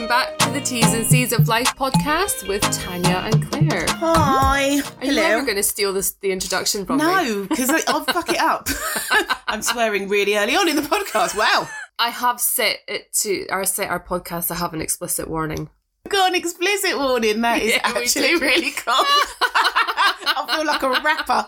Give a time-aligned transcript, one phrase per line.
[0.00, 3.84] welcome back to the T's and C's of Life podcast with Tanya and Claire.
[3.88, 4.80] Hi.
[4.98, 5.00] Hello.
[5.00, 7.04] Are you never going to steal this, the introduction from me?
[7.04, 8.70] No, because I'll fuck it up.
[9.46, 11.36] I'm swearing really early on in the podcast.
[11.36, 11.68] Wow.
[11.98, 15.68] I have set it to our set our podcast to have an explicit warning.
[16.08, 17.42] Got an explicit warning.
[17.42, 18.94] That is Yeah, actually really cool.
[18.96, 21.46] I feel like a rapper.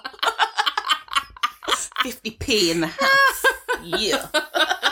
[2.05, 3.45] 50p in the house.
[3.82, 4.89] Yeah.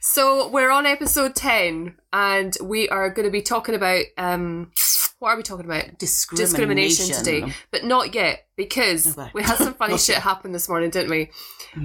[0.00, 4.70] So we're on episode ten, and we are going to be talking about um,
[5.18, 5.98] what are we talking about?
[5.98, 6.36] Discrimination.
[7.08, 9.30] Discrimination today, but not yet because Okay.
[9.34, 11.30] we had some funny shit happen this morning, didn't we?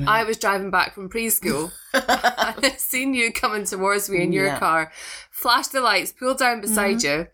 [0.07, 2.03] I was driving back from preschool and
[2.65, 4.59] I seen you coming towards me in your Yeah.
[4.59, 4.91] car,
[5.31, 7.27] flashed the lights, pulled down beside you,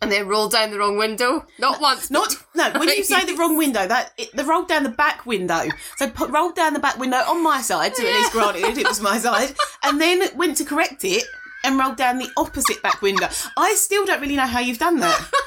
[0.00, 1.46] and then rolled down the wrong window.
[1.58, 2.72] Not uh, once, Not no.
[2.78, 5.64] When you say the wrong window, that it, the rolled down the back window.
[5.96, 7.96] So put, rolled down the back window on my side.
[7.96, 11.24] So at least granted it was my side, and then went to correct it
[11.64, 13.28] and rolled down the opposite back window.
[13.56, 15.30] I still don't really know how you've done that.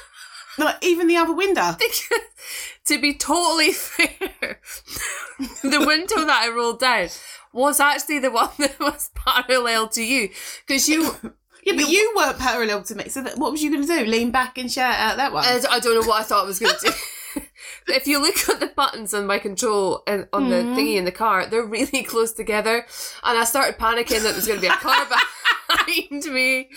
[0.57, 1.77] Like even the other window.
[2.85, 4.59] to be totally fair,
[5.63, 7.07] the window that I rolled down
[7.53, 10.29] was actually the one that was parallel to you
[10.65, 11.15] because you.
[11.63, 13.09] Yeah, but you weren't parallel to me.
[13.09, 14.05] So that, what was you going to do?
[14.05, 15.43] Lean back and shout out that one?
[15.43, 17.41] I I don't know what I thought I was going to do.
[17.87, 20.75] if you look at the buttons on my control and on the hmm.
[20.75, 22.85] thingy in the car, they're really close together,
[23.23, 25.05] and I started panicking that there was going to be a car
[25.69, 26.69] behind me,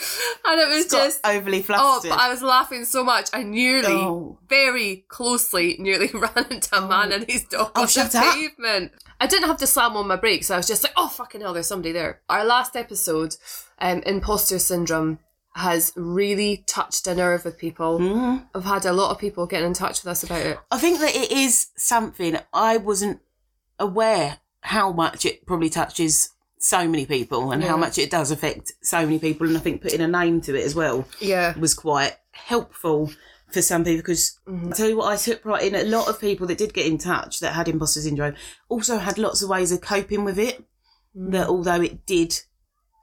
[0.45, 1.21] and it was just.
[1.27, 2.11] overly flustered.
[2.13, 4.39] Oh, but I was laughing so much, I nearly, Oh.
[4.49, 8.35] very closely, nearly ran into a man and his dog Oh, on the up.
[8.35, 8.93] pavement.
[9.21, 10.51] I didn't have to slam on my brakes.
[10.51, 12.21] I was just like, oh, fucking hell, there's somebody there.
[12.29, 13.37] Our last episode,
[13.79, 15.19] um, imposter syndrome,
[15.55, 17.99] has really touched a nerve with people.
[17.99, 18.47] Mhm.
[18.55, 20.59] I've had a lot of people getting in touch with us about it.
[20.71, 23.21] I think that it is something I wasn't
[23.79, 26.31] aware how much it probably touches
[26.65, 27.69] so many people and Yeah.
[27.71, 29.47] how much it does affect so many people.
[29.49, 31.59] And I think putting a name to it as well Yeah.
[31.59, 33.11] was quite helpful
[33.51, 36.21] for some people because I tell you what, I took pride in a lot of
[36.21, 38.35] people that did get in touch that had imposter syndrome
[38.69, 40.65] also had lots of ways of coping with it.
[41.15, 42.41] That although it did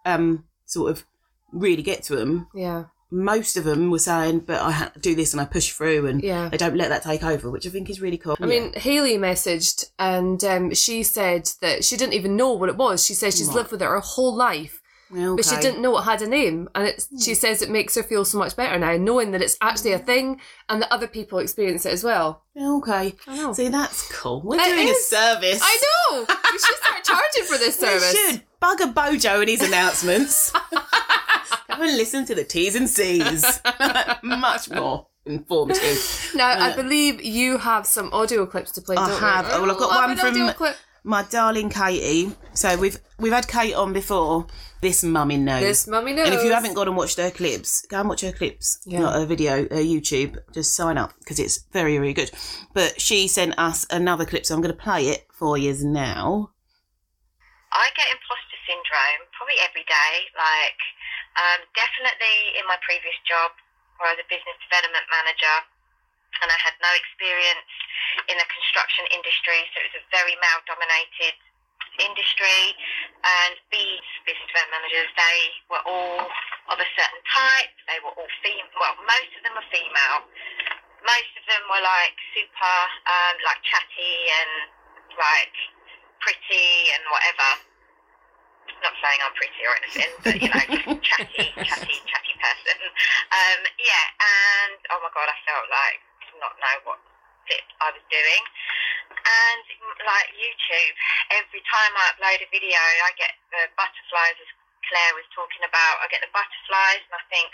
[0.05, 1.05] um, sort of
[1.51, 2.85] really get to them, Yeah.
[3.11, 6.05] Most of them were saying, "But I had to do this and I push through,
[6.07, 6.49] and Yeah.
[6.51, 8.35] I don't let that take over," which I think is really cool.
[8.39, 12.77] I mean, Haley messaged and um, she said that she didn't even know what it
[12.77, 13.05] was.
[13.05, 13.55] She says she's Right.
[13.57, 14.81] lived with it her whole life,
[15.11, 16.69] Yeah, but she didn't know it had a name.
[16.75, 19.57] And it's, she says it makes her feel so much better now, knowing that it's
[19.59, 22.43] actually a thing and that other people experience it as well.
[22.55, 23.15] Okay.
[23.27, 23.53] I know.
[23.53, 24.41] See, that's cool.
[24.45, 24.97] We're It doing is.
[24.97, 25.59] a service.
[25.63, 25.77] I
[26.11, 26.19] know!
[26.51, 28.13] we should start charging for this service.
[28.13, 28.31] We service.
[28.33, 30.53] should bugger Bojo and his announcements.
[31.79, 33.61] Go and listen to the T's and C's.
[34.23, 36.31] Much more informative.
[36.35, 39.25] Now, I um, believe you have some audio clips to play, I don't you?
[39.25, 39.45] have.
[39.49, 40.75] Oh, well, I've got Love one an from- clip.
[41.05, 42.33] My darling Katie.
[42.53, 44.47] So we've we've had Kate on before.
[44.81, 45.61] This mummy knows.
[45.61, 46.27] This mummy knows.
[46.27, 48.99] And if you haven't gone and watched her clips, go and watch her clips, Yeah.
[48.99, 50.37] not her video, her YouTube.
[50.53, 52.31] Just sign up because it's very, very good.
[52.73, 56.51] But she sent us another clip, so I'm going to play it for you now.
[57.71, 60.27] I get imposter syndrome probably every day.
[60.35, 60.79] Like,
[61.39, 63.55] um, definitely in my previous job
[63.97, 65.57] where I was a business development manager
[66.43, 67.71] and I had no experience
[68.31, 71.35] in the construction industry, so it was a very male dominated
[71.99, 72.75] industry.
[73.23, 76.27] And these business development managers, they were all
[76.71, 80.23] of a certain type, they were all female, well, most of them were female.
[81.03, 84.51] Most of them were like super, um, like chatty and
[85.15, 85.55] like
[86.19, 87.68] pretty and whatever.
[88.79, 92.79] Not saying I'm pretty or anything, but you know, just chatty, chatty, chatty person.
[93.33, 95.99] Um, yeah, and oh my god, I felt like
[96.29, 96.99] to not know what
[97.49, 98.43] it I was doing.
[99.09, 99.65] And
[100.05, 100.95] like YouTube,
[101.33, 104.51] every time I upload a video, I get the butterflies, as
[104.87, 106.01] Claire was talking about.
[106.01, 107.49] I get the butterflies, and I think,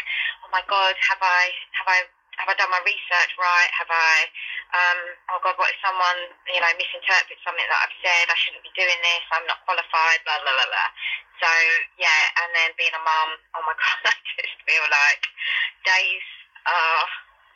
[0.46, 2.00] oh my god, have I have I
[2.38, 3.72] have I done my research right?
[3.80, 4.16] Have I,
[4.76, 5.00] um,
[5.36, 6.20] oh God, what if someone,
[6.52, 8.26] you know, misinterprets something that I've said?
[8.28, 9.24] I shouldn't be doing this.
[9.32, 10.90] I'm not qualified, blah, blah, blah, blah.
[11.42, 11.50] So,
[12.00, 15.24] yeah, and then being a mum, oh my God, I just feel like
[15.88, 16.26] days
[16.68, 17.06] are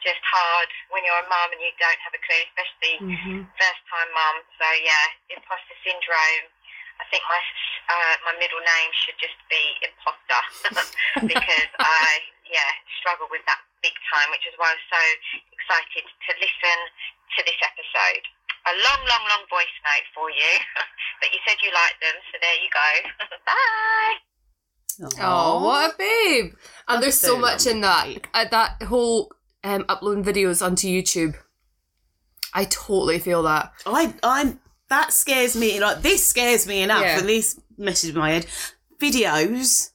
[0.04, 3.48] just hard when you're a mum and you don't have a clue, especially Mhm.
[3.60, 4.36] first time mum.
[4.60, 5.06] So, yeah,
[5.36, 6.48] imposter syndrome.
[7.00, 7.40] I think my
[7.90, 10.42] uh, my middle name should just be imposter
[11.32, 15.04] because I yeah struggle with that big time, which is why I was so
[15.54, 16.78] excited to listen
[17.38, 18.24] to this episode.
[18.68, 20.52] A long, long, long voice note for you,
[21.24, 22.90] but you said you liked them, so there you go.
[23.48, 24.18] Bye.
[25.24, 26.54] Oh, what a babe!
[26.88, 28.08] And there's so so much in that.
[28.34, 29.32] Uh, that whole
[29.64, 31.36] um, uploading videos onto YouTube.
[32.54, 33.72] I totally feel that.
[33.86, 34.60] I, I'm.
[34.90, 35.80] That scares me.
[35.80, 37.02] Like this scares me enough.
[37.02, 37.20] Yeah.
[37.20, 38.48] And this messes with my head.
[39.00, 39.92] Videos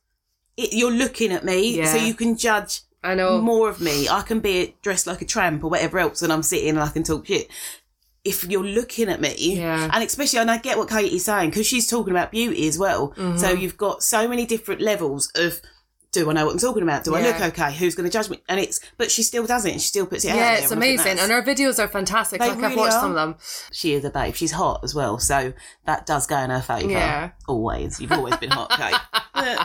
[0.57, 1.93] it, you're looking at me, Yeah.
[1.93, 3.41] so you can judge I know.
[3.41, 4.09] more of me.
[4.09, 6.89] I can be dressed like a tramp or whatever else, and I'm sitting and I
[6.89, 7.49] can talk shit.
[8.25, 9.91] If you're looking at me, Yeah.
[9.93, 13.11] and especially, and I get what Katie's saying because she's talking about beauty as well.
[13.11, 13.37] Mm-hmm.
[13.37, 15.61] So you've got so many different levels of.
[16.15, 17.03] Do I know what I'm talking about?
[17.03, 17.75] Do I look okay?
[17.75, 18.39] Who's going to judge me?
[18.49, 19.73] And it's, but she still does it.
[19.73, 22.41] And she still puts it out yeah, it's and amazing, and her videos are fantastic.
[22.41, 23.01] They like I've watched are.
[23.01, 23.37] some of them.
[23.73, 24.35] she is a babe.
[24.35, 25.53] She's hot as well, so
[25.87, 26.91] that does go in her favour.
[26.91, 27.31] Yeah.
[27.49, 28.01] always.
[28.01, 29.59] You've always been hot, Kate.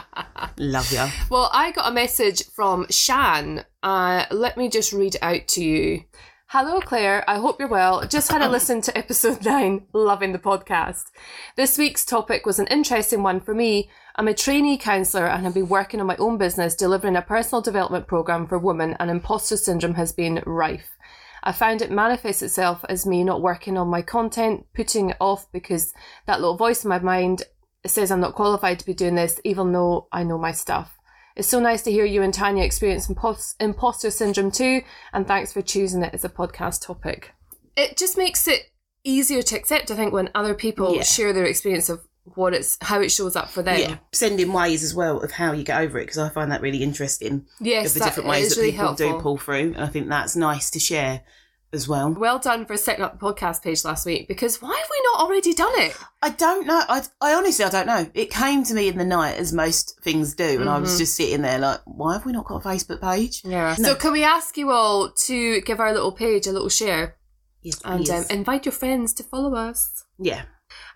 [0.57, 1.05] Love you.
[1.29, 3.63] Well, I got a message from Shan.
[3.83, 6.03] Uh, let me just read it out to you.
[6.51, 7.23] Hello, Claire.
[7.29, 8.07] I hope you're well.
[8.07, 11.11] Just had a listen to episode 9, loving the podcast.
[11.55, 13.87] This week's topic was an interesting one for me.
[14.15, 17.61] I'm a trainee counsellor and have been working on my own business delivering a personal
[17.61, 20.97] development programme for women, and imposter syndrome has been rife.
[21.43, 25.45] I found it manifests itself as me not working on my content, putting it off
[25.51, 25.93] because
[26.25, 27.43] that little voice in my mind
[27.85, 30.98] says I'm not qualified to be doing this, even though I know my stuff.
[31.39, 34.81] It's so nice to hear you and Tanya experience impos- imposter syndrome too,
[35.13, 37.31] and thanks for choosing it as a podcast topic.
[37.77, 38.63] It just makes it
[39.05, 41.03] easier to accept, I think, when other people Yeah.
[41.03, 42.01] share their experience of
[42.35, 43.79] what it's how it shows up for them.
[43.79, 46.59] Yeah, sending ways as well of how you get over it because I find that
[46.61, 47.45] really interesting.
[47.61, 50.09] Yes, of the that different ways that really people do pull through, and I think
[50.09, 51.21] that's nice to share
[51.71, 52.11] as well.
[52.11, 55.19] Well done for setting up the podcast page last week because why have we not
[55.21, 55.95] already done it?
[56.21, 56.81] I don't know.
[56.89, 58.09] I, I honestly, I don't know.
[58.13, 61.15] It came to me in the night, as most things do, and I was just
[61.15, 63.41] sitting there like, why have we not got a Facebook page?
[63.41, 63.51] Mm-hmm.
[63.51, 63.75] Yeah.
[63.79, 63.89] No.
[63.89, 67.15] So can we ask you all to give our little page a little share
[67.61, 70.05] Yes, and um, invite your friends to follow us?
[70.17, 70.43] yeah.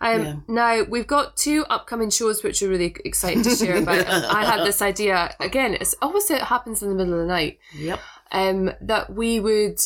[0.01, 0.35] Um, Yeah.
[0.47, 4.05] Now we've got two upcoming shows which are really exciting to share about.
[4.07, 5.73] I had this idea again.
[5.73, 7.57] It's always it happens in the middle of the night.
[7.75, 7.99] Yep.
[8.31, 9.79] Um, that we would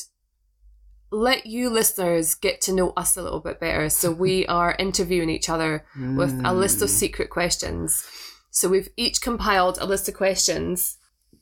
[1.12, 3.89] let you listeners get to know us a little bit better.
[3.89, 6.81] So we are interviewing each other with a list Mm.
[6.83, 8.04] of secret questions.
[8.51, 10.96] So we've each compiled a list of questions.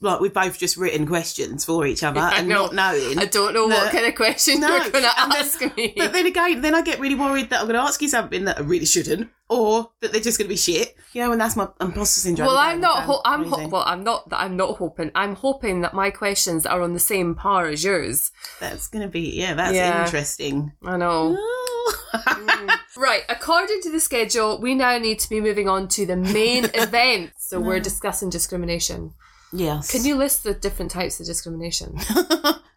[0.05, 2.67] Like we've both just written questions for each other and know.
[2.67, 3.19] not knowing.
[3.19, 4.67] I don't know what kind of question No.
[4.69, 5.93] you're going to And then- ask me.
[5.97, 8.45] But then again, then I get really worried that I'm going to ask you something
[8.45, 10.95] that I really shouldn't, or that they're just going to be shit.
[11.13, 12.47] You know, and that's my imposter syndrome.
[12.47, 12.57] Well.
[12.57, 13.03] I'm not.
[13.03, 13.83] Ho- I'm ho- well.
[13.85, 14.27] I'm not.
[14.31, 15.11] I'm not hoping.
[15.15, 18.31] I'm hoping that my questions are on the same par as yours.
[18.59, 19.53] That's going to be yeah.
[19.53, 20.03] That's Yeah.
[20.05, 20.71] interesting.
[20.83, 21.35] I know.
[21.39, 21.95] Oh.
[22.97, 23.23] Right.
[23.27, 27.33] According to the schedule, we now need to be moving on to the main event.
[27.37, 29.13] So we're discussing discrimination.
[29.55, 29.91] Yes.
[29.91, 31.95] Can you list the different types of discrimination?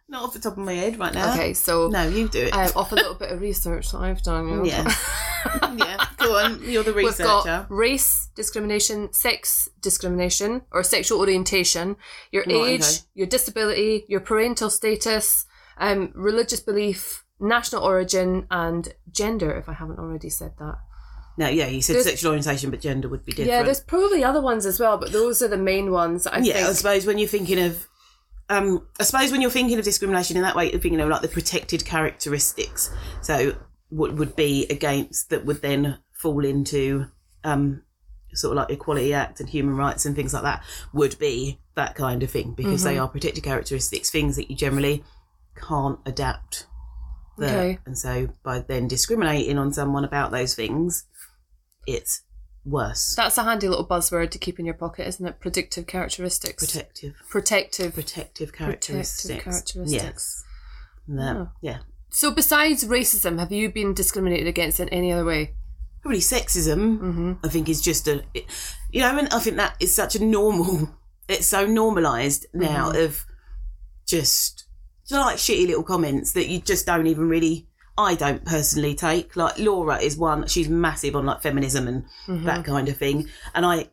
[0.09, 1.33] not off the top of my head right now.
[1.33, 1.53] Okay.
[1.53, 2.53] So No, you do it.
[2.53, 4.65] um, off a little bit of research that I've done.
[4.65, 4.91] yeah.
[5.77, 6.05] yeah.
[6.17, 6.61] Go on.
[6.63, 7.23] You're the researcher.
[7.35, 11.95] We've got race discrimination, sex discrimination, or sexual orientation,
[12.31, 12.97] your Right, age, okay.
[13.13, 15.45] your disability, your parental status,
[15.77, 20.75] um, religious belief, national origin, and gender, if I haven't already said that.
[21.39, 23.49] No, yeah, you said There's- sexual orientation, but gender would be different.
[23.49, 26.67] Yeah, there's probably other ones as well, but those are the main ones I yeah,
[26.67, 27.87] I suppose when you're thinking of,
[28.49, 31.21] um, I suppose when you're thinking of discrimination in that way, you're thinking of like
[31.21, 32.91] the protected characteristics.
[33.21, 33.55] So
[33.87, 37.05] what would be against that would then fall into,
[37.45, 37.83] um,
[38.33, 40.61] sort of like Equality Act and human rights and things like that
[40.93, 43.01] would be that kind of thing because they Mhm.
[43.03, 45.05] are protected characteristics, things that you generally
[45.55, 46.65] can't adapt.
[47.37, 47.57] There.
[47.57, 47.79] Okay.
[47.85, 51.05] And so by then discriminating on someone about those things,
[51.95, 52.21] it's
[52.65, 53.15] worse.
[53.15, 55.39] That's a handy little buzzword to keep in your pocket, isn't it?
[55.39, 56.65] Predictive characteristics.
[56.65, 57.15] Protective.
[57.29, 57.93] protective.
[57.93, 59.43] Protective Protective characteristics.
[59.43, 60.43] characteristics.
[61.07, 61.15] Yeah.
[61.15, 61.49] That- Oh.
[61.61, 61.77] yeah.
[62.11, 65.53] So, besides racism, have you been discriminated against in any other way?
[66.01, 67.33] Probably sexism, Mm-hmm.
[67.43, 68.45] I think, is just a, it-
[68.91, 70.89] you know, and I think that is such a normal,
[71.27, 73.05] it's so normalised now Mm-hmm.
[73.05, 73.25] of
[74.07, 74.65] just,
[75.07, 77.67] just like shitty little comments that you just don't even really,
[77.99, 79.35] I don't personally take.
[79.35, 82.45] Like Laura is one, she's massive on like feminism and Mm-hmm.
[82.45, 83.27] that kind of thing.
[83.53, 83.89] And I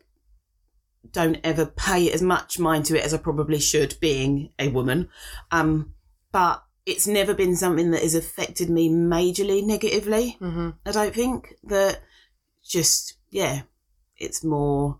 [1.11, 5.09] don't ever pay as much mind to it as I probably should, being a woman.
[5.51, 5.93] Um,
[6.31, 10.37] but it's never been something that has affected me majorly negatively.
[10.39, 10.69] Mm-hmm.
[10.85, 12.01] I don't think that
[12.65, 13.63] just yeah,
[14.17, 14.99] it's more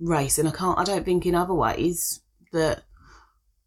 [0.00, 0.78] race, and I can't.
[0.78, 2.20] I don't think in other ways
[2.52, 2.84] that.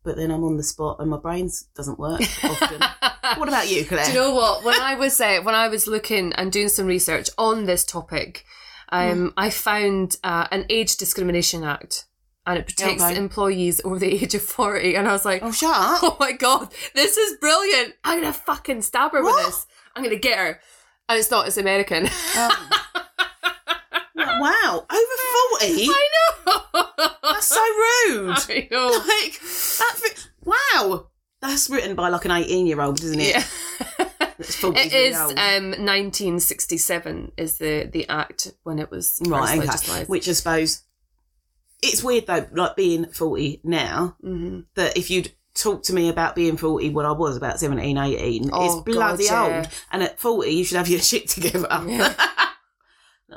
[0.03, 2.81] But then I'm on the spot, and my brain doesn't work often.
[3.37, 4.05] what about you, Claire?
[4.05, 4.63] Do you know what?
[4.63, 8.45] When I was uh, when I was looking and doing some research on this topic,
[8.93, 12.05] um, I found uh, an age discrimination act,
[12.47, 13.17] and it protects Okay.
[13.17, 14.95] employees over the age of forty.
[14.95, 15.99] And I was like, oh, shut up!
[16.03, 17.93] oh my god, this is brilliant!
[18.05, 19.35] I'm gonna fucking stab her What?
[19.35, 19.67] with this.
[19.95, 20.59] I'm gonna get her.
[21.09, 21.47] And it's not.
[21.47, 22.05] It's American.
[22.37, 22.51] Um,
[24.39, 25.87] wow, over forty.
[25.89, 26.09] I
[26.45, 27.09] know.
[27.23, 28.35] That's so rude.
[28.49, 28.87] I know.
[28.87, 30.27] like that.
[30.43, 31.07] Wow,
[31.41, 33.35] that's written by like an eighteen-year-old, isn't it?
[33.35, 33.43] Yeah.
[34.39, 35.31] It's 40 It is old.
[35.37, 39.59] um, 1967 is the, the act when it was right.
[39.59, 40.05] Okay.
[40.05, 40.83] Which I suppose
[41.83, 46.35] it's weird though, like being 40 now, hmm that if you'd talk to me about
[46.35, 49.57] being 40 when I was about 17, 18, Oh, it's bloody God, yeah.
[49.57, 49.67] old.
[49.91, 51.67] And at 40, you should have your shit together.
[51.85, 52.13] Yeah.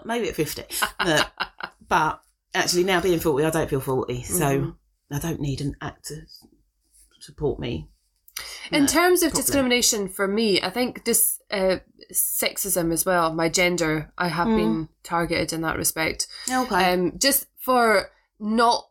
[0.05, 0.65] Maybe at 50.
[1.05, 1.23] No.
[1.89, 2.23] but
[2.55, 4.23] actually, now being 40, I don't feel 40.
[4.25, 4.77] So Mhm.
[5.11, 7.89] I don't need an actor to support me.
[8.71, 9.45] In No, terms of problem.
[9.45, 11.77] discrimination for me, I think this uh,
[12.13, 14.57] sexism as well, my gender, I have Mm.
[14.57, 16.27] been targeted in that respect.
[16.51, 16.93] Okay.
[16.93, 18.89] Um, just for not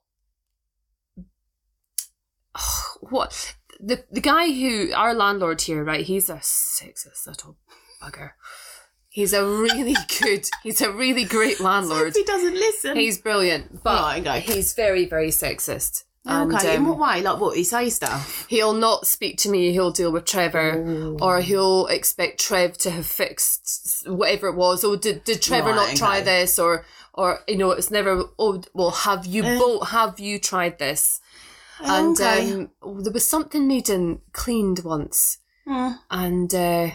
[3.02, 6.06] what the the guy who our landlord here, right?
[6.06, 7.58] He's a sexist little
[8.02, 8.32] bugger.
[9.14, 10.48] He's a really good.
[10.64, 12.14] He's a really great landlord.
[12.16, 12.96] he doesn't listen.
[12.96, 14.40] He's brilliant, but Right, okay.
[14.40, 16.06] he's very very sexist.
[16.24, 16.76] And, okay.
[16.76, 17.22] In um, what way?
[17.24, 17.58] Like what?
[17.58, 18.46] He say stuff?
[18.48, 19.72] he'll not speak to me.
[19.74, 21.18] He'll deal with Trevor, Ooh.
[21.20, 24.84] or he'll expect Trev to have fixed whatever it was.
[24.86, 26.58] Oh, did did Trevor Right, not try this?
[26.60, 28.24] Or or you know, it's never.
[28.40, 29.58] Oh, well, have you Eh.
[29.60, 29.90] both?
[29.90, 31.20] Have you tried this?
[31.84, 32.54] And okay.
[32.54, 32.70] um,
[33.04, 35.94] there was something Maiden cleaned once, Hmm.
[36.12, 36.92] and uh,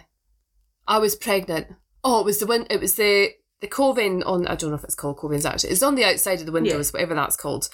[0.86, 1.66] I was pregnant.
[2.08, 4.46] Oh, it was the win- It was the the coving on.
[4.46, 5.70] I don't know if it's called covings actually.
[5.70, 7.68] It's on the outside of the windows, whatever that's called.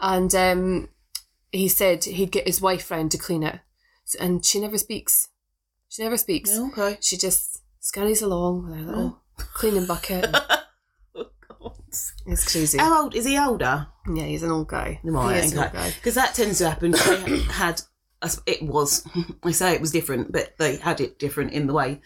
[0.00, 0.88] And um,
[1.52, 3.60] he said he'd get his wife round to clean it,
[4.18, 5.28] and she never speaks.
[5.88, 6.50] She never speaks.
[6.58, 6.98] Okay.
[7.00, 10.26] She just scurries along with her little cleaning bucket.
[11.14, 11.76] Oh, God.
[12.26, 12.78] It's crazy.
[12.78, 13.38] How old is he?
[13.38, 13.86] Older?
[14.12, 15.00] Yeah, he's an old guy.
[15.04, 15.78] Right, he is an old okay.
[15.78, 15.90] guy.
[15.90, 16.90] Because that tends to happen.
[16.90, 17.80] They had,
[18.44, 19.06] it was,
[19.42, 22.00] I say it was different, but they had it different in the way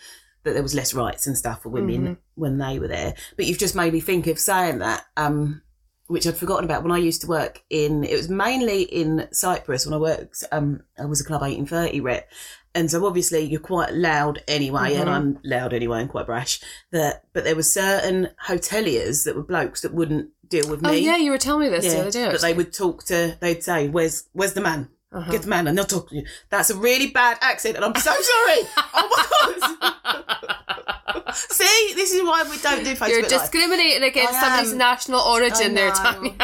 [0.45, 2.17] that there was less rights and stuff for women Mhm.
[2.35, 3.15] when they were there.
[3.37, 5.63] But you've just made me think of saying that, um,
[6.09, 9.87] which I'd forgotten about when I used to work in, it was mainly in Cyprus
[9.87, 12.29] when I worked, um, I was a Club 1830 rep.
[12.75, 15.13] And so obviously you're quite loud anyway, and Mhm.
[15.13, 16.59] I'm loud anyway and quite brash.
[16.91, 20.89] That, but there were certain hoteliers that were blokes that wouldn't deal with me.
[20.89, 22.31] Oh yeah, you were telling me this the other day.
[22.31, 24.89] But they would talk to, they'd say, "Where's where's the man?
[25.13, 25.31] Uh-huh.
[25.31, 26.25] Get the man," and they'll talk to you.
[26.49, 28.61] That's a really bad accent, and I'm so sorry.
[28.95, 29.09] oh
[29.43, 31.35] my god!
[31.35, 35.75] See, this is why we don't do Facebook You're discriminating against I somebody's national origin
[35.75, 35.91] there.
[35.93, 36.35] Tanya.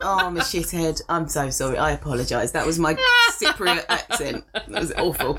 [0.00, 1.02] Oh, I'm a shithead.
[1.08, 1.78] I'm so sorry.
[1.78, 2.52] I apologise.
[2.52, 2.94] That was my
[3.40, 4.44] Cypriot accent.
[4.52, 5.38] That was awful.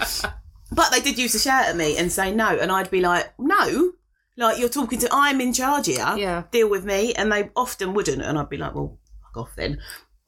[0.71, 3.33] But they did used to shout at me and say no, and I'd be like,
[3.39, 3.93] no.
[4.35, 6.13] Like you're talking to, I'm in charge here.
[6.17, 6.43] Yeah.
[6.51, 9.79] Deal with me, and they often wouldn't, and I'd be like, well, fuck off then.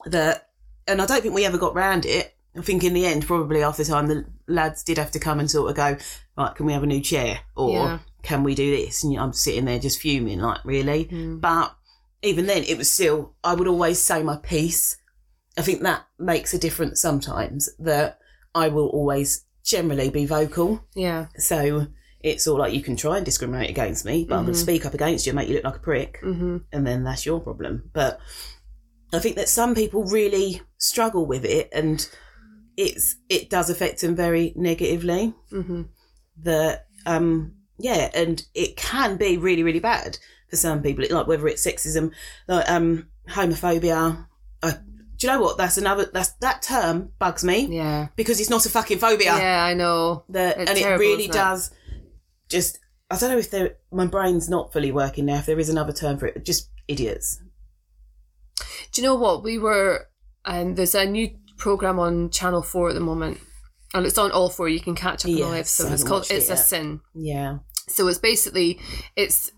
[0.06, 0.50] That,
[0.88, 2.36] and I don't think we ever got round it.
[2.58, 5.50] I think in the end, probably after time, the lads did have to come and
[5.50, 5.98] sort of go,
[6.38, 8.00] right, can we have a new chair, or Yeah.
[8.24, 9.04] can we do this?
[9.04, 11.06] And I'm sitting there just fuming, like really.
[11.06, 11.40] Mm.
[11.42, 11.76] But
[12.24, 14.98] even then, it was still, I would always say my piece.
[15.58, 18.20] I think that makes a difference sometimes, that
[18.56, 20.84] I will always generally be vocal.
[20.96, 21.28] Yeah.
[21.38, 21.88] So
[22.22, 24.86] it's all like you can try and discriminate against me, but I'm going to speak
[24.86, 27.40] up against you and make you look like a prick, hmm and then that's your
[27.40, 27.90] problem.
[27.94, 28.20] But
[29.14, 32.10] I think that some people really struggle with it, and
[32.80, 35.82] it's it does affect them very negatively hmm
[36.42, 40.18] that um yeah and it can be really really bad
[40.50, 42.12] for some people like whether it's sexism
[42.48, 44.26] like um homophobia
[44.64, 44.72] uh,
[45.18, 48.08] do you know what that's another that's that term bugs me Yeah.
[48.16, 50.24] because it's not a fucking phobia Yeah, I know.
[50.30, 51.38] that and it really isn't it?
[51.38, 51.72] does
[52.48, 52.80] just
[53.12, 55.92] i don't know if there my brain's not fully working now if there is another
[55.94, 57.42] term for it just idiots
[58.92, 59.44] Do you know what?
[59.44, 60.08] We were,
[60.46, 63.40] um, there's a new program on Channel 4 at the moment.
[63.94, 64.70] And it's on all four.
[64.70, 65.92] You can catch up on all Yes, episodes.
[65.94, 66.60] It's called watched it It's a yet.
[66.60, 67.00] Sin.
[67.16, 68.80] yeah So it's basically
[69.16, 69.52] it's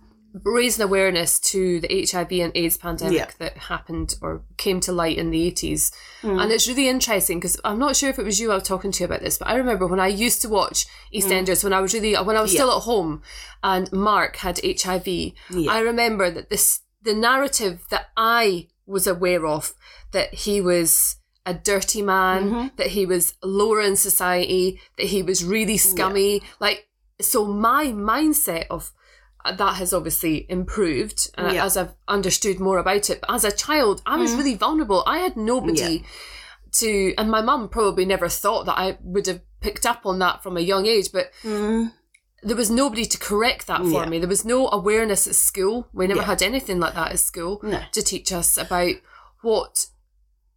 [0.45, 3.29] raising awareness to the HIV and AIDS pandemic Yeah.
[3.39, 5.91] that happened or came to light in the eighties,
[6.21, 6.41] Mm.
[6.41, 8.93] and it's really interesting because I'm not sure if it was you I was talking
[8.93, 11.93] to about this, but I remember when I used to watch EastEnders when I was
[11.93, 12.53] really when I was Mm.
[12.53, 12.59] Yeah.
[12.61, 13.21] still at home,
[13.61, 15.33] and Mark had HIV.
[15.49, 15.69] Yeah.
[15.69, 19.73] I remember that this the narrative that I was aware of
[20.13, 21.17] that he was
[21.51, 22.77] a dirty man, Mhm.
[22.77, 26.41] that he was lower in society, that he was really scummy.
[26.59, 26.79] Like,
[27.19, 28.91] so my mindset of
[29.43, 31.65] uh, that has obviously improved uh, Yeah.
[31.65, 33.21] as I've understood more about it.
[33.21, 34.37] But as a child, I was Mhm.
[34.37, 35.01] really vulnerable.
[35.07, 36.03] I had nobody
[36.79, 40.43] to, and my mum probably never thought that I would have picked up on that
[40.43, 41.91] from a young age, but Mm.
[42.43, 44.05] there was nobody to correct that for Yeah.
[44.05, 44.19] me.
[44.19, 45.87] There was no awareness at school.
[45.91, 46.27] We never Yeah.
[46.27, 48.93] had anything like that at school no to teach us about
[49.41, 49.87] what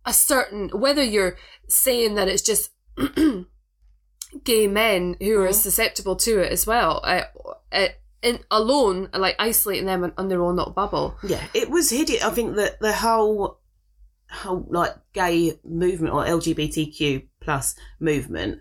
[0.06, 1.37] a certain whether you're
[1.68, 2.70] saying that it's just
[4.44, 5.54] gay men who are Mhm.
[5.54, 7.23] susceptible to it as well uh,
[7.73, 7.88] uh,
[8.23, 12.23] in alone like isolating them on their own little bubble Yeah, it was hideous.
[12.25, 13.61] I think that the whole
[14.30, 18.61] whole like gay movement or LGBTQ plus movement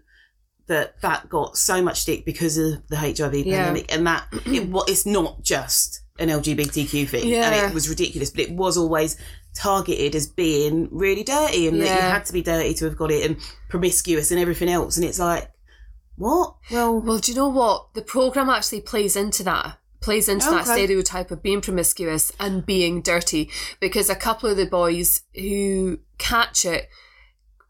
[0.67, 3.63] that that got so much stick because of the HIV Yeah.
[3.65, 7.67] pandemic, and that it it's not just an LGBTQ thing, and Yeah.
[7.67, 8.29] it was ridiculous.
[8.29, 9.17] But it was always
[9.53, 13.11] targeted as being really dirty, and that you had to be dirty to have got
[13.11, 13.37] it, and
[13.69, 14.97] promiscuous and everything else.
[14.97, 15.51] And it's like,
[16.15, 16.55] what?
[16.71, 17.93] Well, Well, do you know what?
[17.93, 19.77] The program actually plays into that.
[20.01, 24.65] Plays into that stereotype of being promiscuous and being dirty because a couple of the
[24.65, 26.89] boys who catch it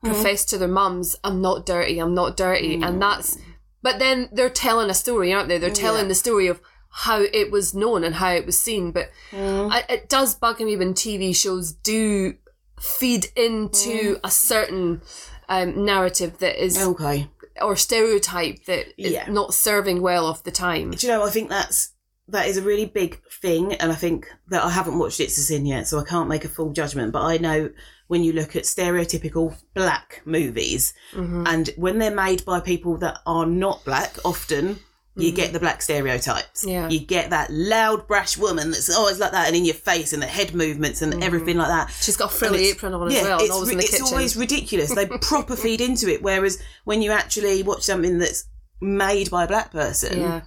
[0.02, 0.10] Hmm.
[0.10, 2.00] profess to their mums, "I'm not dirty.
[2.00, 3.38] I'm not dirty," and that's.
[3.82, 5.58] But then they're telling a story, aren't they?
[5.60, 6.08] They're telling Yeah.
[6.10, 6.60] the story of
[6.96, 8.92] how it was known and how it was seen.
[8.92, 9.68] But Hmm.
[9.72, 12.36] I, it does bug me when TV shows do
[12.80, 14.20] feed into Hmm.
[14.24, 15.02] a certain
[15.50, 17.28] um, narrative that is okay.
[17.62, 19.26] or stereotype that is Yeah.
[19.30, 20.92] not serving well of the time.
[20.92, 21.24] Do you know?
[21.26, 21.90] I think that's
[22.30, 25.42] that is a really big thing, and I think that I haven't watched It's a
[25.42, 27.12] Sin yet, so I can't make a full judgment.
[27.12, 27.70] But I know
[28.08, 31.46] when you look at stereotypical black movies, Mm-hmm.
[31.48, 34.80] and when they're made by people that are not black, often
[35.16, 36.66] you get the black stereotypes.
[36.66, 36.90] Yeah.
[36.90, 40.22] You get that loud, brash woman that's always like that, and in your face, and
[40.22, 41.92] the head movements, and everything like that.
[42.02, 44.94] She's got a frilly apron on as well, It's, always in ri- it's always ridiculous.
[44.94, 46.24] They proper feed into it.
[46.24, 48.46] Whereas when you actually watch something that's
[48.82, 50.42] made by a black person, yeah,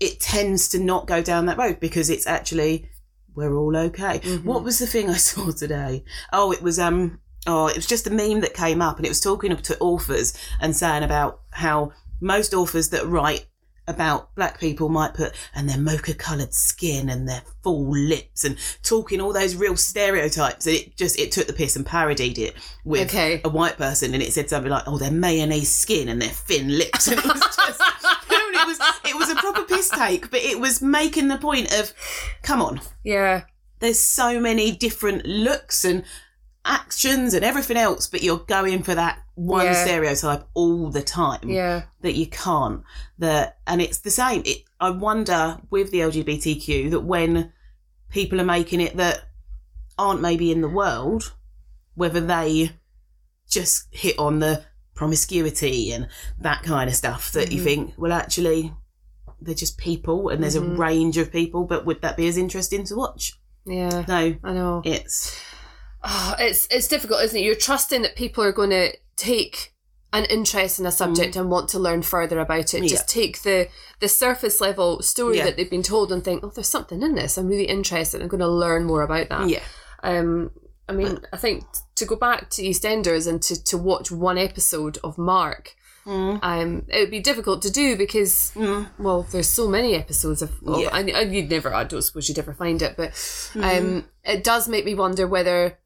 [0.00, 2.90] it tends to not go down that road because it's actually
[3.34, 4.18] we're all okay.
[4.18, 4.46] Mm-hmm.
[4.46, 6.04] What was the thing I saw today?
[6.32, 9.10] Oh, it was um oh, it was just a meme that came up and it
[9.10, 13.46] was talking to authors and saying about how most authors that write
[13.90, 18.56] about black people might put and their mocha coloured skin and their full lips and
[18.82, 20.66] talking all those real stereotypes.
[20.66, 22.54] And it just it took the piss and parodied it
[22.84, 23.40] with Okay.
[23.44, 24.14] a white person.
[24.14, 27.08] And it said something like oh their mayonnaise skin and their thin lips.
[27.08, 27.80] And it was just
[28.30, 31.92] it was it was a proper piss take but it was making the point of
[32.42, 32.80] come on.
[33.04, 33.44] Yeah,
[33.80, 36.04] there's so many different looks and
[36.64, 39.84] actions and everything else but you're going for that one Yeah.
[39.84, 42.82] stereotype all the time yeah, that you can't.
[43.18, 44.42] That and it's the same.
[44.44, 47.52] It, i wonder with the lgbtq that when
[48.10, 49.22] people are making it that
[49.98, 51.34] aren't maybe in the world
[51.94, 52.72] whether they
[53.48, 56.08] just hit on the promiscuity and
[56.38, 57.64] that kind of stuff that you mm-hmm.
[57.64, 58.72] think well actually
[59.40, 60.80] they're just people and there's a mm-hmm.
[60.80, 63.34] range of people but would that be as interesting to watch?
[63.66, 64.04] Yeah.
[64.08, 64.36] no.
[64.42, 64.82] I know.
[64.84, 65.40] it's
[66.02, 67.42] Oh, it's it's difficult, isn't it?
[67.44, 69.74] You're trusting that people are going to take
[70.12, 72.82] an interest in a subject and want to learn further about it.
[72.88, 73.68] Just take the
[74.00, 75.44] the surface level story Yeah.
[75.44, 77.36] that they've been told and think, oh, there's something in this.
[77.38, 78.20] I'm really interested.
[78.20, 79.48] I'm going to learn more about that.
[79.48, 79.62] yeah
[80.02, 80.50] Um,
[80.88, 84.98] I mean, I think to go back to EastEnders and to, to watch one episode
[85.04, 88.52] of Mark, um, it would be difficult to do because,
[88.98, 90.88] well, there's so many episodes of, of Yeah.
[90.92, 93.12] and, and you'd never, I don't suppose you'd ever find it, but
[93.62, 95.78] um, it does make me wonder whether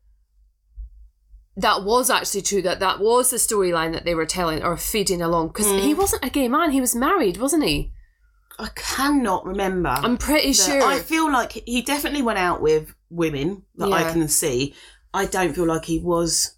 [1.57, 5.23] that was actually true, that that was the storyline that they were telling or feeding
[5.23, 5.97] along, because he mm.
[5.97, 7.93] wasn't a gay man, he was married, wasn't he?
[8.59, 10.83] i cannot remember I'm pretty sure.
[10.83, 14.75] I feel like he definitely went out with women that I can see.
[15.13, 16.57] I don't feel like he was,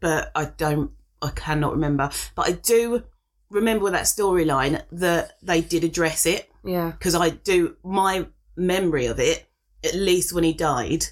[0.00, 2.10] but I don't, I cannot remember.
[2.34, 3.04] But I do
[3.50, 6.90] remember that storyline that they did address it yeah.
[6.90, 9.48] because I do, my memory of it,
[9.84, 11.06] at least when he died,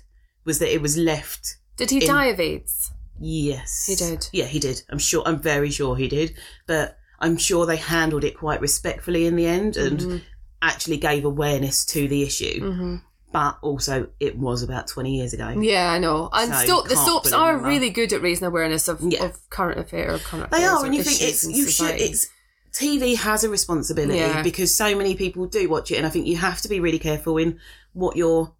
[0.44, 1.56] was that it was left.
[1.80, 2.90] Did he In- die of AIDS?
[3.18, 3.84] Yes.
[3.86, 4.28] He did.
[4.32, 4.82] Yeah, he did.
[4.88, 6.34] I'm sure, I'm very sure he did.
[6.66, 10.16] But I'm sure they handled it quite respectfully in the end and Mm-hmm.
[10.62, 12.98] actually gave awareness to the issue
[13.32, 15.48] but also it was about 20 years ago.
[15.50, 16.28] Yeah, I know.
[16.32, 19.22] And So you the soaps are really good at raising awareness of, Yeah.
[19.24, 22.26] of current affair or current They are, and you think it's you should it's
[22.72, 24.42] TV has a responsibility Yeah.
[24.42, 26.98] because so many people do watch it, and I think you have to be really
[26.98, 27.60] careful in
[27.92, 28.52] what you're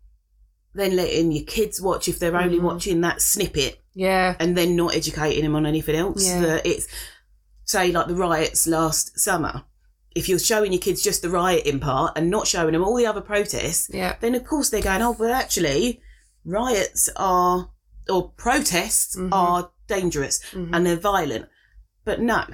[0.74, 2.66] then letting your kids watch if they're only Mm-hmm.
[2.66, 6.26] watching that snippet yeah, and then not educating them on anything else.
[6.28, 6.40] Yeah.
[6.40, 6.86] That it's
[7.64, 9.64] say like the riots last summer.
[10.14, 13.06] If you're showing your kids just the rioting part and not showing them all the
[13.06, 16.00] other protests, yeah, then of course they're going, oh, well, actually,
[16.44, 17.70] riots are,
[18.08, 19.32] or protests Mm-hmm.
[19.32, 21.46] are dangerous and they're violent.
[22.04, 22.44] But no,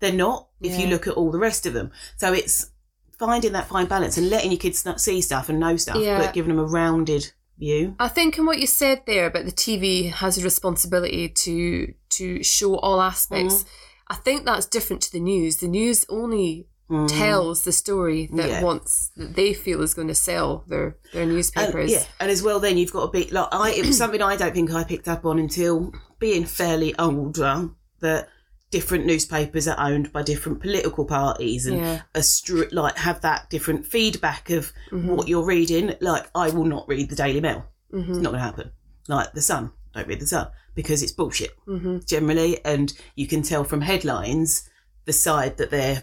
[0.00, 1.90] they're not if you look at all the rest of them.
[2.16, 2.70] So it's
[3.18, 6.18] finding that fine balance and letting your kids see stuff and know stuff, Yeah.
[6.18, 7.94] but giving them a rounded view.
[7.98, 12.42] I think in what you said there about the TV has a responsibility to to
[12.42, 13.62] show all aspects.
[13.64, 13.66] Mm.
[14.08, 15.56] I think that's different to the news.
[15.56, 16.68] The news only
[17.08, 18.48] tells the story that Mm.
[18.48, 18.62] Yeah.
[18.62, 21.90] wants that they feel is going to sell their their And, newspapers.
[21.90, 23.70] yeah, and as well, then you've got to be like I.
[23.70, 27.70] It was something I don't think I picked up on until being fairly older.
[28.00, 28.28] That
[28.74, 32.02] different newspapers are owned by different political parties, and Yeah.
[32.12, 35.14] a str- like have that different feedback of mm-hmm.
[35.14, 35.94] what you're reading.
[36.00, 37.66] Like I will not read the Daily Mail.
[37.92, 38.10] Mm-hmm.
[38.10, 38.70] It's not going to happen.
[39.06, 41.98] Like the Sun, don't read the Sun because it's bullshit mm-hmm.
[42.04, 44.68] generally, and you can tell from headlines
[45.04, 46.02] the side that they're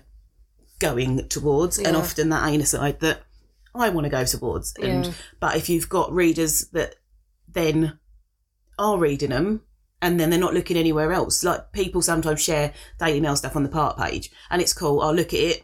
[0.80, 3.24] going towards, and often that ain't a side that
[3.76, 4.74] I want to go towards.
[4.82, 5.12] And Yeah.
[5.42, 6.96] but if you've got readers that
[7.50, 8.00] then
[8.80, 9.64] are reading them
[10.02, 13.64] and then they're not looking anywhere else, like people sometimes share Daily Mail stuff on
[13.64, 15.02] the part page, and it's cool.
[15.02, 15.64] I'll look at it,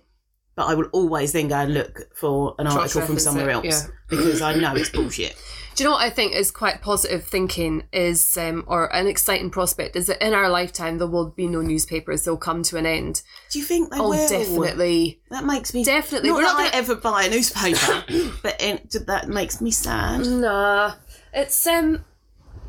[0.56, 3.66] but I will always then go and look for an article from somewhere it, else
[3.66, 3.88] yeah.
[4.10, 5.36] because I know it's bullshit.
[5.76, 9.52] Do you know what I think is quite positive thinking is, um, or an exciting
[9.52, 12.24] prospect is that in our lifetime there will be no newspapers.
[12.26, 13.22] They'll come to an end.
[13.52, 14.28] Do you think they Oh, will?
[14.28, 16.30] definitely, That makes me definitely.
[16.30, 16.70] Not We're that not gonna.
[16.84, 18.04] ever buy a newspaper,
[18.42, 20.26] but it, that makes me sad.
[20.26, 20.94] Nah,
[21.32, 22.04] it's um,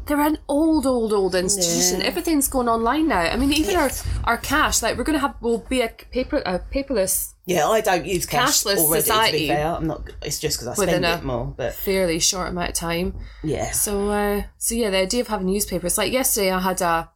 [0.08, 2.00] they're an old, old, old institution.
[2.00, 2.06] Yeah.
[2.06, 3.20] Everything's going online now.
[3.20, 4.04] I mean, even Yes.
[4.24, 7.80] our our cash, like we're gonna have, will be a paper, a paperless, Yeah, I
[7.80, 9.02] don't use cash Cashless already.
[9.02, 9.38] To society.
[9.38, 10.00] be fair, I'm not.
[10.22, 11.46] It's just because I spend a- it more.
[11.56, 13.14] But fairly short amount of time.
[13.44, 15.96] yeah, So, uh, so yeah, the idea of having newspapers.
[15.98, 17.10] Like yesterday, I had a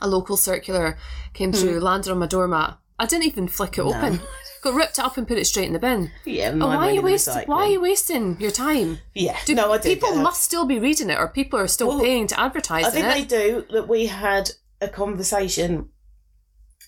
[0.00, 0.96] a local circular
[1.32, 2.78] came through, landed on my doormat.
[2.98, 4.20] I didn't even flick it open.
[4.70, 6.10] Got ripped it up and put it straight in the bin.
[6.24, 6.50] yeah.
[6.52, 7.34] Oh, mine why are you wasting?
[7.46, 8.98] Why are you wasting your time?
[9.14, 9.88] Yeah, Do no, I do.
[9.88, 12.88] People must still be reading it, or people are still Well, paying to advertise it.
[12.88, 13.28] I think it.
[13.28, 13.64] they do.
[13.70, 14.50] That we had
[14.80, 15.90] a conversation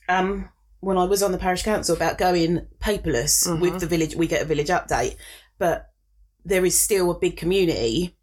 [0.08, 0.48] um,
[0.80, 3.60] when I was on the parish council about going paperless Mm-hmm.
[3.60, 4.14] with the village.
[4.16, 5.16] We get a village update,
[5.58, 5.90] but
[6.44, 8.16] there is still a big community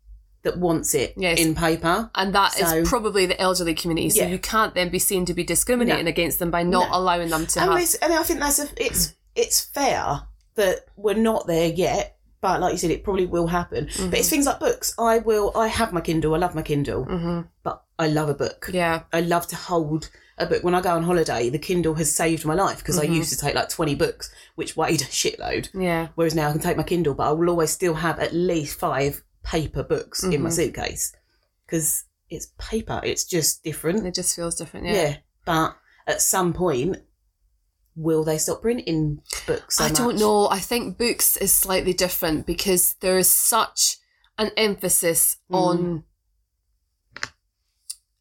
[0.44, 1.40] that wants it Yes.
[1.40, 2.10] in paper.
[2.14, 4.12] and that is So- probably the elderly community.
[4.12, 4.28] So Yeah.
[4.30, 6.10] you can't then be seen to be discriminating No.
[6.10, 6.98] against them by not No.
[7.00, 7.96] allowing them to And, have.
[8.02, 10.22] and I think that's a, it's it's fair
[10.56, 12.12] that we're not there yet.
[12.42, 13.86] But like you said, it probably will happen.
[13.86, 14.14] But Mm-hmm.
[14.16, 14.94] it's things like books.
[15.00, 15.52] I will.
[15.56, 16.36] I have my Kindle.
[16.36, 17.04] I love my Kindle.
[17.06, 18.70] hmm But I love a book.
[18.72, 20.64] Yeah, I love to hold a book.
[20.64, 23.12] When I go on holiday, the Kindle has saved my life because Mm-hmm.
[23.14, 25.70] I used to take like 20 books, which weighed a shitload.
[25.74, 26.10] yeah.
[26.16, 28.78] Whereas now I can take my Kindle, but I will always still have at least
[28.78, 30.44] five paper books in Mm-hmm.
[30.44, 31.16] my suitcase
[31.66, 33.02] because it's paper.
[33.04, 34.06] It's just different.
[34.06, 34.86] It just feels different.
[34.86, 34.94] Yeah.
[34.94, 35.16] Yeah.
[35.46, 36.98] But at some point,
[37.96, 39.78] will they stop printing books?
[39.78, 40.20] So I don't much?
[40.20, 40.50] know.
[40.50, 43.98] I think books is slightly different because there is such
[44.38, 45.56] an emphasis Mm.
[45.56, 46.04] on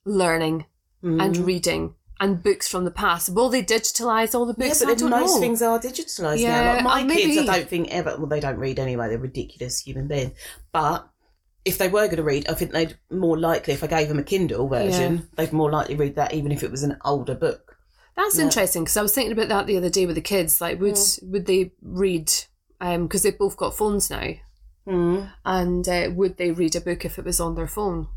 [0.05, 0.67] learning
[1.03, 1.23] Mm.
[1.23, 3.29] and reading and books from the past.
[3.31, 4.79] Will they digitalize all the Yeah, books?
[4.81, 5.41] but I then don't most know.
[5.41, 6.75] things are digitalized Yeah, now.
[6.75, 8.17] Like my uh, kids, I don't think ever.
[8.17, 9.09] Well, they don't read anyway.
[9.09, 10.33] They're ridiculous human beings.
[10.73, 11.09] But
[11.65, 14.19] if they were going to read, I think they'd more likely if I gave them
[14.19, 17.74] a Kindle version, they'd more likely read that, even if it was an older book.
[18.17, 18.45] That's Yeah.
[18.45, 20.61] interesting because I was thinking about that the other day with the kids.
[20.61, 22.31] Like, would would they read?
[22.81, 24.35] Because they've both got phones now,
[24.87, 25.31] Mm.
[25.45, 28.09] and uh, would they read a book if it was on their phone?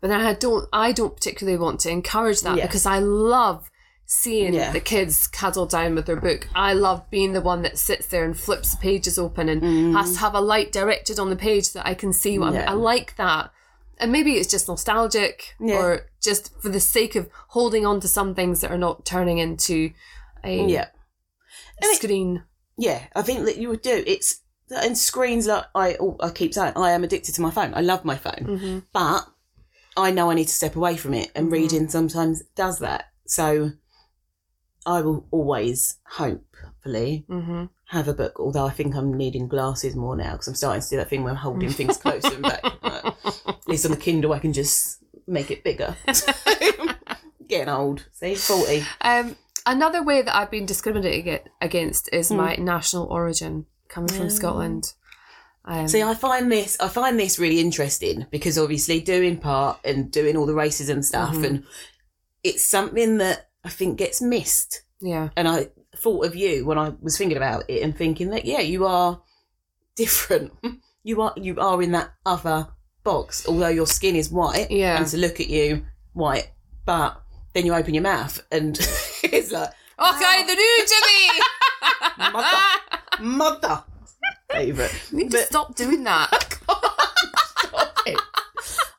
[0.00, 0.68] But then I don't.
[0.72, 2.66] I don't particularly want to encourage that Yeah.
[2.66, 3.70] because I love
[4.04, 4.72] seeing Yeah.
[4.72, 6.48] the kids cuddle down with their book.
[6.54, 10.12] I love being the one that sits there and flips the pages open and has
[10.12, 12.56] to have a light directed on the page that I can see what Mm.
[12.56, 12.70] Yeah.
[12.70, 13.50] I like that.
[13.98, 15.76] And maybe it's just nostalgic Yeah.
[15.78, 19.38] or just for the sake of holding on to some things that are not turning
[19.38, 19.90] into
[20.44, 20.88] a Yeah,
[21.82, 22.44] And it- screen.
[22.76, 23.06] yeah.
[23.14, 24.04] I think that you would do.
[24.06, 25.96] It's and screens like I.
[26.00, 27.72] oh, I keep saying I am addicted to my phone.
[27.74, 28.78] I love my phone, Mm-hmm.
[28.92, 29.26] but
[29.96, 33.04] I know I need to step away from it, and reading sometimes does that.
[33.26, 33.70] So
[34.84, 35.98] I will always,
[36.86, 37.64] Mm-hmm.
[37.86, 38.38] have a book.
[38.40, 41.22] Although I think I'm needing glasses more now because I'm starting to do that thing
[41.22, 42.62] where I'm holding things closer and back.
[42.82, 43.04] But
[43.48, 45.96] at least on the Kindle, I can just make it bigger.
[47.48, 48.06] Getting old.
[48.12, 48.84] See, forty.
[49.00, 52.36] Um, another way that I've been discriminated ag- against is Hmm.
[52.36, 54.92] my national origin coming from Scotland.
[55.64, 60.10] Um, See, I find this I find this really interesting because obviously doing part and
[60.10, 61.44] doing all the racism stuff Mm-hmm.
[61.44, 61.64] and
[62.44, 64.82] it's something that I think gets missed.
[65.00, 68.44] yeah, And I thought of you when I was thinking about it and thinking that
[68.44, 69.22] yeah, you are
[69.94, 70.52] different.
[71.06, 72.66] You are you are in that other
[73.04, 74.72] box, although your skin is white.
[74.72, 74.98] Yeah.
[74.98, 76.50] And to look at you, white.
[76.84, 77.22] But
[77.54, 78.76] then you open your mouth and
[79.22, 81.40] it's like okay, the new Jimmy.
[82.32, 83.84] mother, mother.
[84.50, 85.08] Favourite.
[85.12, 86.58] You need to stop doing that.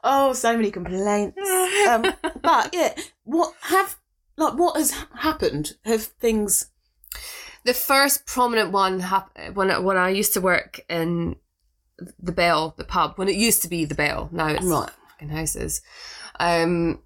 [0.10, 1.38] Oh, so many complaints.
[1.86, 2.06] Um,
[2.42, 3.98] but yeah, what have
[4.38, 5.74] like what has happened?
[5.84, 6.72] Have things?
[7.68, 11.36] The first prominent one hap- when I, when I used to work in
[12.18, 14.30] the Bell, the pub, when it used to be the Bell.
[14.32, 14.90] Now it's Right.
[15.10, 15.82] fucking houses.
[16.40, 17.02] Um,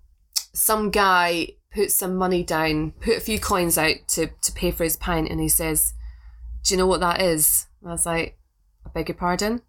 [0.53, 4.83] some guy put some money down, put a few coins out to to pay for
[4.83, 5.93] his pint, and he says,
[6.63, 8.37] "Do you know what that is?" And I was like,
[8.85, 9.63] "I beg your pardon."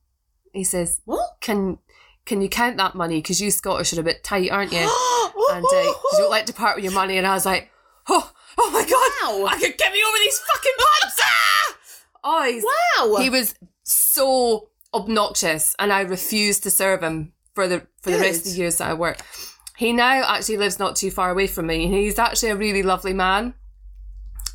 [0.52, 1.36] He says, What?
[1.40, 1.78] "Can
[2.26, 3.16] can you count that money?
[3.22, 4.80] Because you Scottish are a bit tight, aren't you?"
[5.52, 7.16] and uh, you don't like to part with your money.
[7.16, 7.70] And I was like,
[8.10, 9.46] "Oh, oh my god, Wow.
[9.46, 11.76] I could get me over these fucking pubs!" ah!
[12.24, 13.20] Oh, wow.
[13.20, 18.46] he was so obnoxious, and I refused to serve him for the for the rest
[18.46, 19.22] of the years that I worked.
[19.76, 21.84] He now actually lives not too far away from me.
[21.86, 23.54] and He's actually a really lovely man,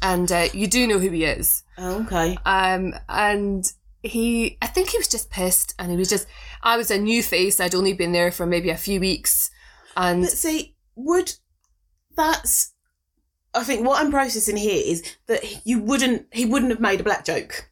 [0.01, 1.63] and uh, you do know who he is.
[1.77, 2.38] Oh, okay.
[2.45, 3.65] Um, and
[4.03, 6.27] he, I think he was just pissed, and he was just.
[6.63, 7.60] I was a new face.
[7.60, 9.51] I'd only been there for maybe a few weeks,
[9.95, 11.33] and But see, would
[12.15, 12.73] that's
[13.57, 17.03] I think what I'm processing here is that you wouldn't he wouldn't have made a
[17.03, 17.69] black joke.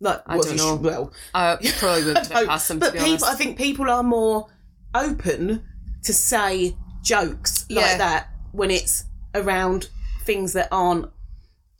[0.00, 0.74] Like I don't know.
[0.76, 2.68] should- well, I probably wouldn't it past.
[2.68, 4.46] To but be people, honest, I think people are more
[4.94, 5.64] open
[6.04, 7.80] to say jokes Yeah.
[7.82, 9.88] like that when it's around
[10.24, 11.06] things that aren't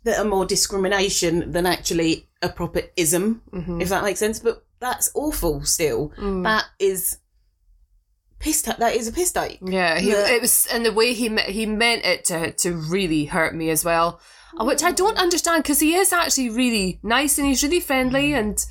[0.04, 3.82] that are more discrimination than actually a proper ism, Mhm.
[3.82, 4.38] if that makes sense.
[4.38, 5.64] But that's awful.
[5.64, 6.44] Still, Mm.
[6.44, 7.18] that is
[8.38, 8.62] piss.
[8.62, 9.58] Ta- that is a piss take.
[9.62, 10.28] Yeah, he, Yeah.
[10.28, 13.84] it was, and the way he he meant it to to really hurt me as
[13.84, 14.20] well,
[14.60, 18.32] uh, which I don't understand because he is actually really nice and he's really friendly
[18.34, 18.64] and.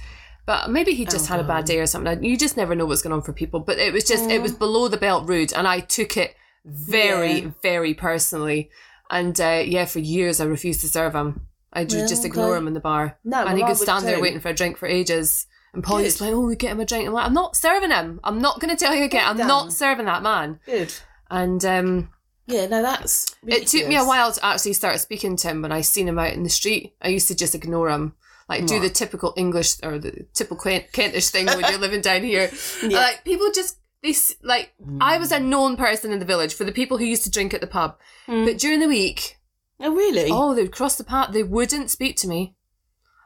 [0.46, 2.24] But maybe he just Oh, had a bad day or something.
[2.24, 3.60] You just never know what's going on for people.
[3.60, 7.40] But it was just, it was below the belt rude, and I took it very,
[7.42, 7.50] Yeah.
[7.62, 8.70] very personally.
[9.10, 11.48] And uh, yeah, for years I refused to serve him.
[11.74, 12.60] I would Yeah, just ignore okay.
[12.60, 14.22] him in the bar, No, and he could stand there too.
[14.22, 15.48] waiting for a drink for ages.
[15.78, 16.26] And Polly's Good.
[16.26, 18.20] like, "Oh, we get him a drink." I'm like, "I'm not serving him.
[18.24, 19.24] I'm not going to tell you again.
[19.28, 19.48] I'm done.
[19.48, 20.92] not serving that man." Good.
[21.30, 22.10] And um,
[22.48, 23.36] Yeah, no, that's.
[23.46, 26.18] it took me a while to actually start speaking to him when I seen him
[26.18, 26.96] out in the street.
[27.00, 28.16] I used to just ignore him,
[28.50, 32.50] like do the typical English or the typical Kentish thing when you're living down here.
[32.82, 32.98] Yeah.
[32.98, 36.64] Like people just they s- like I was a known person in the village for
[36.64, 38.46] the people who used to drink at the pub, Mm.
[38.46, 39.38] but during the week,
[39.80, 40.30] Oh, really?
[40.32, 41.34] oh, they'd cross the path.
[41.34, 42.56] They wouldn't speak to me.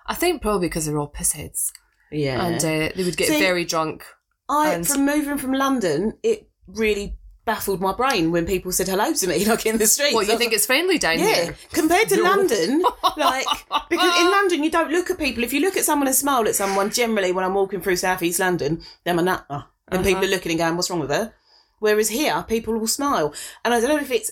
[0.07, 1.71] I think probably because they're all pissheads,
[2.11, 2.45] yeah.
[2.45, 4.03] and uh, they would get See, very drunk.
[4.49, 9.11] I, and- from moving from London, it really baffled my brain when people said hello
[9.13, 10.13] to me, like in the street.
[10.13, 11.55] What you think it's friendly down Yeah, here?
[11.73, 12.83] compared to London,
[13.17, 13.45] like
[13.89, 15.43] because in London you don't look at people.
[15.43, 18.21] If you look at someone and smile at someone, generally when I'm walking through South
[18.21, 20.03] East London, they're my nut, and Uh-huh.
[20.03, 21.33] people are looking and going, "What's wrong with her?"
[21.79, 23.33] Whereas here, people will smile,
[23.65, 24.31] and I don't know if it's.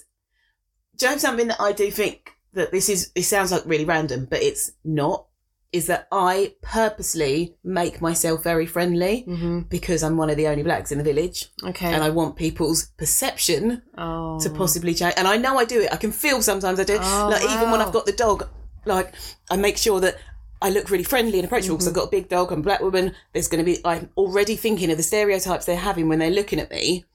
[0.98, 3.12] Do you know something that I do think that this is?
[3.16, 5.26] It sounds like really random, but it's not.
[5.72, 10.64] Is that I purposely make myself very friendly hmm because I'm one of the only
[10.64, 11.94] blacks in the village, Okay.
[11.94, 14.40] and I want people's perception oh.
[14.40, 15.14] to possibly change.
[15.18, 15.94] And I know I do it.
[15.94, 16.98] I can feel sometimes I do.
[17.00, 17.82] Oh, like even when.
[17.82, 18.48] I've got the dog,
[18.86, 19.14] like
[19.52, 20.16] I make sure that
[20.62, 22.00] I look really friendly and approachable because Mm-hmm.
[22.00, 22.52] I've got a big dog.
[22.52, 23.14] I'm black woman.
[23.34, 23.80] There's going to be.
[23.86, 27.06] I'm already thinking of the stereotypes they're having when they're looking at me.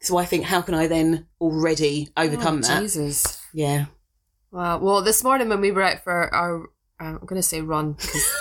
[0.00, 2.80] So I think, how can I then already overcome Oh, that?
[2.82, 3.40] Jesus.
[3.54, 3.86] Yeah.
[4.50, 4.78] Wow.
[4.78, 6.66] Well, this morning when we were out for our,
[7.04, 8.32] I'm going to say run because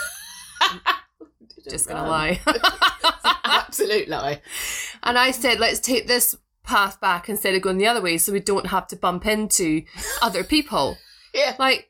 [1.70, 2.40] just going to lie.
[3.44, 4.42] Absolute lie.
[5.04, 8.32] and I said, let's take this path back instead of going the other way so
[8.32, 9.84] we don't have to bump into
[10.22, 10.98] other people.
[11.34, 11.56] Yeah.
[11.58, 11.88] Like,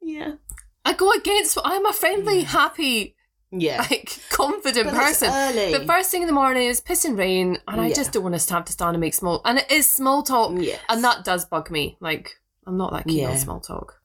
[0.00, 0.36] Yeah.
[0.82, 3.14] I go against, I'm a friendly, happy,
[3.50, 3.82] Yeah.
[3.90, 5.28] like, confident But person.
[5.72, 7.94] But first thing in the morning is pissing rain, and I Yeah.
[7.96, 9.42] just don't want to have to stand and make small.
[9.44, 10.80] And it is small talk, Yes.
[10.88, 11.98] and that does bug me.
[12.00, 14.00] Like I'm not that keen on small talk.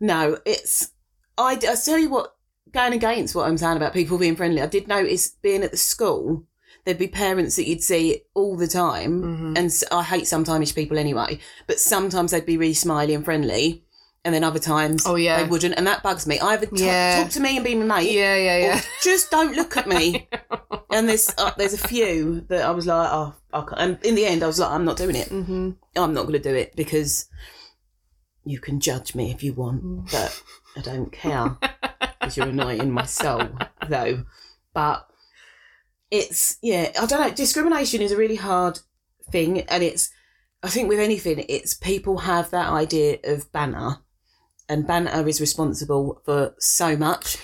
[0.00, 0.92] No, it's.
[1.38, 2.34] I, I tell you what,
[2.72, 5.76] going against what I'm saying about people being friendly, I did notice being at the
[5.76, 6.44] school,
[6.84, 9.22] there'd be parents that you'd see all the time.
[9.22, 9.58] Mhm.
[9.58, 13.82] And I hate sometimes people anyway, but sometimes they'd be really smiley and friendly.
[14.26, 15.42] And then other times Oh, yeah.
[15.42, 15.74] they wouldn't.
[15.76, 16.40] And that bugs me.
[16.40, 17.22] Either t- Yeah.
[17.22, 18.10] talk to me and be my mate.
[18.10, 18.80] Yeah, yeah, or yeah.
[19.02, 20.28] just don't look at me.
[20.90, 23.74] and there's uh, there's a few that I was like, oh, I can't.
[23.80, 25.28] and in the end, I was like, I'm not doing it.
[25.28, 27.26] hmm I'm not going to do it because
[28.46, 29.56] you can judge me if you Mm.
[29.56, 30.42] want, but
[30.76, 31.56] I don't care
[32.20, 33.48] because you're annoying my soul,
[33.88, 34.24] though.
[34.72, 35.06] But
[36.10, 37.30] it's yeah, I don't know.
[37.34, 38.80] Discrimination is a really hard
[39.30, 40.10] thing, and it's
[40.62, 43.98] I think with anything, it's people have that idea of banter,
[44.68, 47.36] and banter is responsible for so much.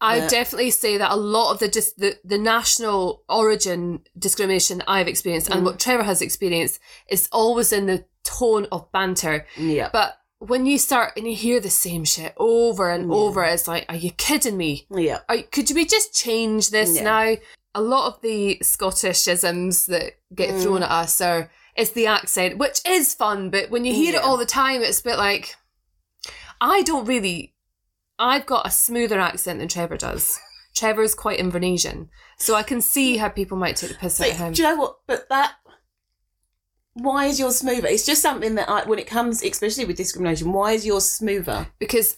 [0.00, 4.82] I would definitely say that a lot of the just the, the national origin discrimination
[4.88, 5.64] I've experienced and Mm.
[5.64, 9.46] what Trevor has experienced is always in the tone of banter.
[9.56, 13.16] Yeah, But when you start and you hear the same shit over and Yeah.
[13.16, 14.86] over, it's like, are you kidding me?
[14.90, 17.02] yeah, Are, could we just change this Yeah.
[17.02, 17.36] now?
[17.74, 20.62] A lot of the Scottish isms that get Mm.
[20.62, 24.18] thrown at us are it's the accent, which is fun, but when you hear Yeah.
[24.18, 25.56] it all the time, it's a bit like
[26.60, 27.54] I don't really.
[28.18, 30.38] I've got a smoother accent than Trevor does.
[30.74, 34.36] Trevor's quite Invernessian, so I can see how people might take the piss out of
[34.36, 34.52] him.
[34.52, 34.96] do you know what?
[35.06, 35.54] But that.
[36.94, 37.86] Why is yours smoother?
[37.88, 41.68] It's just something that I, when it comes, especially with discrimination, why is yours smoother?
[41.78, 42.16] because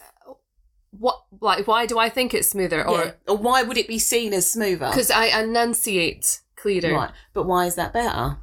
[0.91, 2.87] what, like, why do I think it's smoother?
[2.87, 4.89] Or, Or or why would it be seen as smoother?
[4.91, 6.93] because I enunciate clearer.
[6.95, 8.39] Right, but why is that better?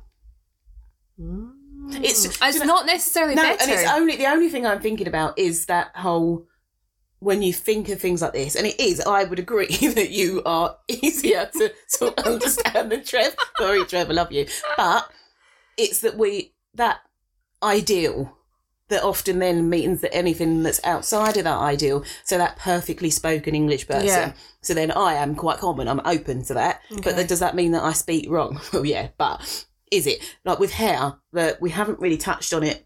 [1.20, 1.52] Mm.
[1.96, 3.64] It's- uh, It's, do you know- not necessarily No, better.
[3.64, 6.48] and it's only the only thing I'm thinking about is that whole
[7.20, 9.00] when you think of things like this, and it is.
[9.02, 13.36] I would agree that you are easier to sort of understand than Trev.
[13.58, 15.10] Sorry, Trev, I love you, but
[15.82, 17.00] it's that we that
[17.64, 18.38] ideal
[18.90, 23.56] that often then means that anything that's outside of that ideal, so that perfectly spoken
[23.56, 24.06] English person.
[24.08, 24.34] Yeah.
[24.62, 25.88] So then I am quite common.
[25.88, 26.82] I'm open to that.
[26.90, 28.60] But then does that mean that I speak wrong?
[28.74, 32.86] Well, yeah, but is it like with hair that we haven't really touched on it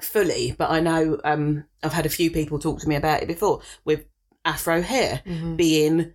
[0.00, 0.54] fully?
[0.58, 3.62] But I know um, I've had a few people talk to me about it before
[3.84, 4.04] with
[4.44, 5.56] afro hair Mhm.
[5.56, 6.12] being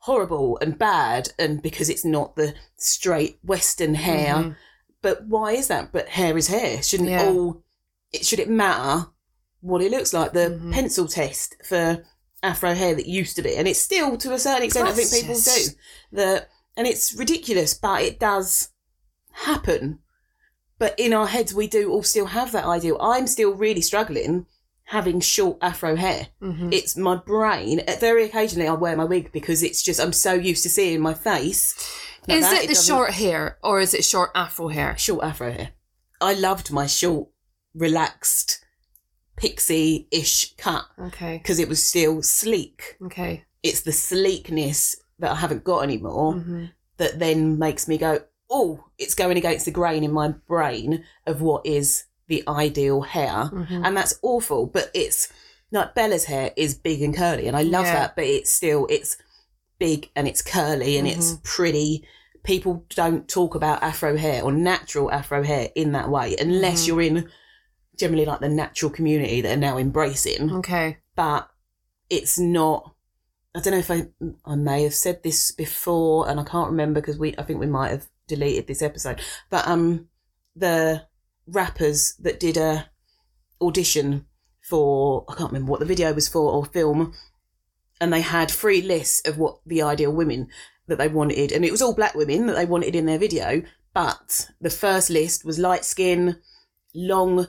[0.00, 4.34] horrible and bad, and because it's not the straight Western hair.
[4.34, 4.56] Mhm.
[5.04, 5.92] But why is that?
[5.92, 6.82] But hair is hair.
[6.82, 7.26] Shouldn't Yeah.
[7.26, 7.62] all
[8.10, 9.10] it should it matter
[9.60, 10.32] what it looks like?
[10.32, 10.72] The Mhm.
[10.72, 12.02] pencil test for
[12.42, 14.88] afro hair that used to be, and it's still to a certain extent.
[14.88, 15.76] I think people just- do
[16.12, 18.70] that, and it's ridiculous, but it does
[19.32, 19.98] happen.
[20.78, 22.96] But in our heads, we do all still have that ideal.
[22.98, 24.46] I'm still really struggling
[24.88, 26.28] having short afro hair.
[26.42, 26.72] Mhm.
[26.72, 27.82] It's my brain.
[28.00, 31.14] Very occasionally, I wear my wig because it's just I'm so used to seeing my
[31.14, 31.74] face.
[32.28, 34.96] Like Is that, it the doesn't- short hair or is it short afro hair?
[34.98, 35.70] short afro hair.
[36.20, 37.28] I loved my short,
[37.74, 38.64] relaxed,
[39.36, 41.38] pixie-ish cut Okay.
[41.38, 42.96] because it was still sleek.
[43.04, 43.44] Okay.
[43.62, 46.64] It's the sleekness that I haven't got anymore hmm
[46.96, 51.42] that then makes me go, oh, it's going against the grain in my brain of
[51.42, 53.50] what is the ideal hair.
[53.52, 53.84] Mhm.
[53.84, 55.28] And that's awful, but it's
[55.72, 57.94] like Bella's hair is big and curly and I love Yeah.
[57.94, 59.16] that, but it's still, it's
[59.78, 62.06] big and it's curly and it's pretty.
[62.42, 66.86] People don't talk about afro hair or natural afro hair in that way unless Mhm.
[66.88, 67.28] you're in
[67.96, 70.98] generally like the natural community that are now embracing Okay.
[71.16, 71.48] but
[72.10, 72.94] it's not.
[73.54, 74.08] I don't know if I
[74.44, 77.66] I may have said this before, and I can't remember because we I think we
[77.66, 79.20] might have deleted this episode.
[79.48, 80.08] But um,
[80.56, 81.06] the
[81.46, 82.90] rappers that did a
[83.62, 84.26] audition
[84.60, 87.14] for I can't remember what the video was for or film,
[88.04, 90.46] and they had free lists of what the ideal women
[90.88, 93.62] that they wanted, and it was all black women that they wanted in their video.
[93.94, 96.36] But the first list was light skin,
[96.94, 97.46] long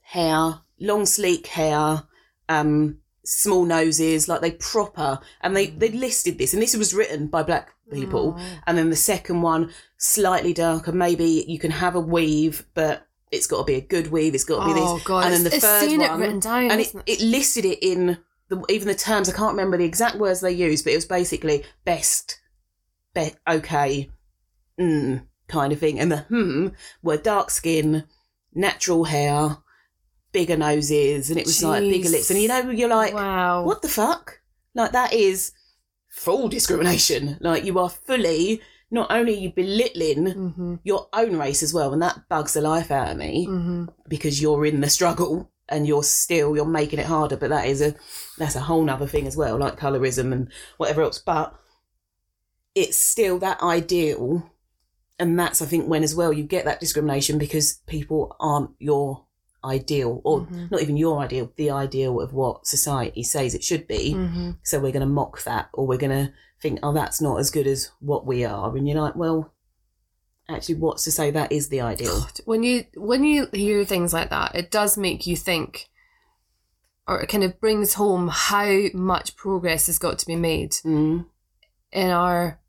[0.00, 2.04] hair, long sleek hair,
[2.48, 7.26] um, small noses, like they proper, and they they listed this, and this was written
[7.26, 8.36] by black people.
[8.38, 8.58] Oh.
[8.66, 13.46] And then the second one, slightly darker, maybe you can have a weave, but it's
[13.46, 14.34] got to be a good weave.
[14.34, 15.04] It's got to be Oh this.
[15.04, 15.24] god!
[15.26, 16.94] and then the it's, third it's seen one, it written down, and it?
[17.04, 18.16] it listed it in
[18.48, 19.28] the, even the terms.
[19.28, 22.40] I can't remember the exact words they used, but it was basically best,
[23.14, 24.10] be, okay,
[24.78, 25.98] mm, kind of thing.
[25.98, 26.68] And the hmm
[27.02, 28.04] were dark skin,
[28.54, 29.58] natural hair,
[30.32, 32.30] bigger noses, and it was like bigger lips.
[32.30, 33.64] And you know, you're like, wow.
[33.64, 34.40] what the fuck?
[34.74, 35.52] Like that is
[36.08, 37.38] full discrimination.
[37.40, 41.94] Like you are fully not only are you belittling hmm your own race as well,
[41.94, 45.86] and that bugs the life out of me hmm because you're in the struggle and
[45.86, 47.36] you're still you're making it harder.
[47.36, 47.94] But that is a
[48.38, 51.18] that's a whole nother thing as well, like colorism and whatever else.
[51.18, 51.54] But
[52.74, 54.50] it's still that ideal,
[55.18, 59.24] and that's I think when as well you get that discrimination because people aren't your
[59.64, 60.70] ideal or Mhm.
[60.70, 64.12] not even your ideal, the ideal of what society says it should be.
[64.12, 67.38] hmm So we're going to mock that, or we're going to think, oh, that's not
[67.38, 68.76] as good as what we are.
[68.76, 69.53] And you're like, well,
[70.48, 72.26] actually, what's to say that is the ideal?
[72.44, 75.88] When you when you hear things like that, it does make you think,
[77.08, 81.26] or it kind of brings home how much progress has got to be made Mm.
[81.92, 82.60] in our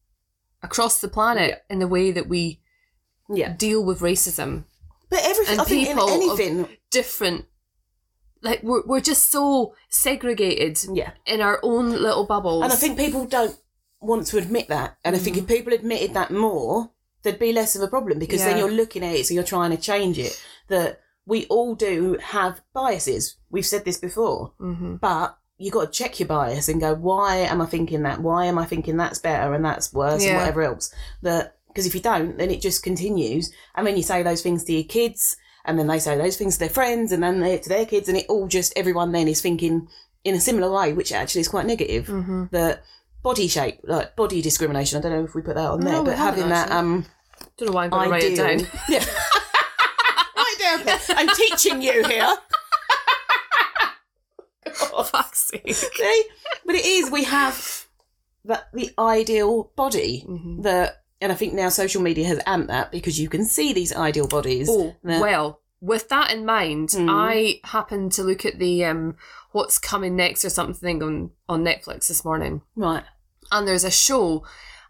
[0.63, 1.57] across the planet Yeah.
[1.73, 2.61] in the way that we
[3.29, 3.53] Yeah.
[3.55, 4.65] deal with racism.
[5.09, 7.45] But everything, And I think in people anything, Different,
[8.41, 11.11] like we're we're just so segregated yeah.
[11.25, 12.63] in our own little bubbles.
[12.63, 13.57] And I think people don't
[13.99, 14.97] want to admit that.
[15.03, 16.91] And I think if people admitted that more,
[17.25, 19.71] there'd be less of a problem because then you're looking at it, so you're trying
[19.71, 20.41] to change it.
[20.69, 23.35] That we all do have biases.
[23.49, 24.53] We've said this before.
[24.57, 28.19] hmm but you got to check your bias and go why am i thinking that
[28.21, 30.31] why am i thinking that's better and that's worse Yeah.
[30.31, 34.03] and whatever else that because if you don't then it just continues and then you
[34.03, 37.13] say those things to your kids and then they say those things to their friends
[37.13, 39.87] and then they to their kids and it all just everyone then is thinking
[40.25, 42.83] in a similar way which actually is quite negative hmm that
[43.23, 46.03] body shape like body discrimination i don't know if we put that on No, there
[46.03, 47.05] but having that um
[47.57, 48.59] Don't know why I'm going to write it down.
[48.89, 49.05] yeah
[50.35, 51.17] write it down Claire.
[51.19, 52.35] i'm teaching you here
[55.05, 56.31] Fuck's sake.
[56.65, 57.85] But it is, we have
[58.43, 60.63] that the ideal body Mhm.
[60.63, 63.95] that, and I think now social media has amped that because you can see these
[63.95, 64.67] ideal bodies.
[64.69, 67.07] Oh, well, with that in mind, Mhm.
[67.09, 69.15] I happened to look at the um,
[69.51, 72.61] what's coming next or something on, on Netflix this morning.
[72.75, 73.03] right.
[73.51, 74.43] And there's a show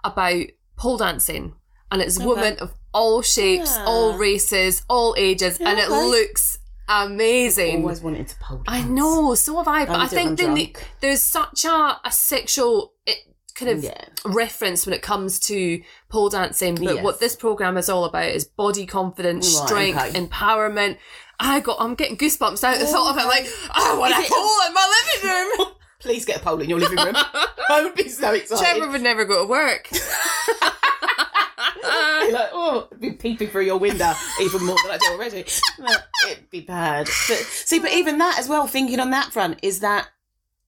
[0.03, 0.45] about
[0.78, 1.55] pole dancing.
[1.96, 2.26] And it's Okay.
[2.28, 3.86] women of all shapes, Yeah.
[3.86, 6.06] all races, all ages, and it Okay.
[6.08, 6.58] looks
[6.89, 7.84] amazing.
[7.84, 9.86] Always wanted to pole I know, so have I.
[9.86, 13.20] But I do it when think the, there's such a, a sexual it,
[13.56, 13.98] kind of Yeah.
[14.26, 16.76] reference when it comes to pole dancing.
[16.76, 17.04] But Yes.
[17.06, 20.20] what this program is all about is body confidence, Right, strength, okay.
[20.20, 20.98] empowerment.
[21.39, 23.26] I got, I'm getting goosebumps out at the thought of it.
[23.28, 25.68] Like, oh, I want Is a it- pole in my living room.
[26.02, 27.16] Please get a pole in your living room.
[27.70, 28.64] I would be so excited.
[28.78, 29.89] Trevor would never go to work.
[32.28, 35.46] Be like, oh, I'd be peeping through your window even more than I do already.
[36.30, 37.06] It'd be bad.
[37.06, 40.08] But see, but even that as well, thinking on that front, is that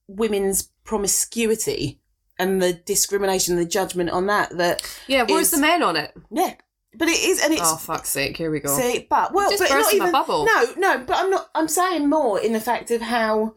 [0.06, 2.00] women's promiscuity
[2.38, 4.56] and the discrimination, the judgment on that.
[4.56, 6.14] That yeah, where's the men on it?
[6.30, 6.54] yeah,
[6.94, 8.76] but it is, and it's Oh, fuck's sake, here we go.
[8.76, 10.44] See, but well, just but not even bubble.
[10.46, 10.98] no, no.
[11.06, 11.50] But I'm not.
[11.54, 13.54] I'm saying more in the fact of how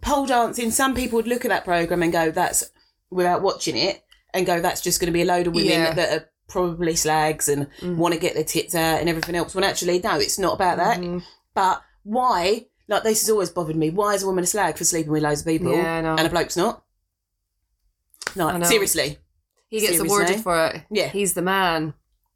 [0.00, 0.70] pole dancing.
[0.70, 2.70] Some people would look at that program and go, "That's,"
[3.10, 5.92] without watching it, and go, "That's just going to be a load of women Yeah.
[5.94, 7.96] that are probably slags and Mm.
[7.96, 10.78] want to get their tits out and everything else." When actually, no, it's not about
[10.78, 10.98] that.
[10.98, 11.22] Mhm.
[11.54, 12.66] But why?
[12.88, 13.90] Like this has always bothered me.
[13.90, 16.14] Why is a woman a slag for sleeping with loads of people Yeah, know.
[16.16, 16.82] and a bloke's not?
[18.36, 19.18] No, seriously.
[19.68, 20.08] He gets Seriously?
[20.08, 20.82] awarded for it.
[20.90, 21.08] Yeah.
[21.08, 21.94] He's the man.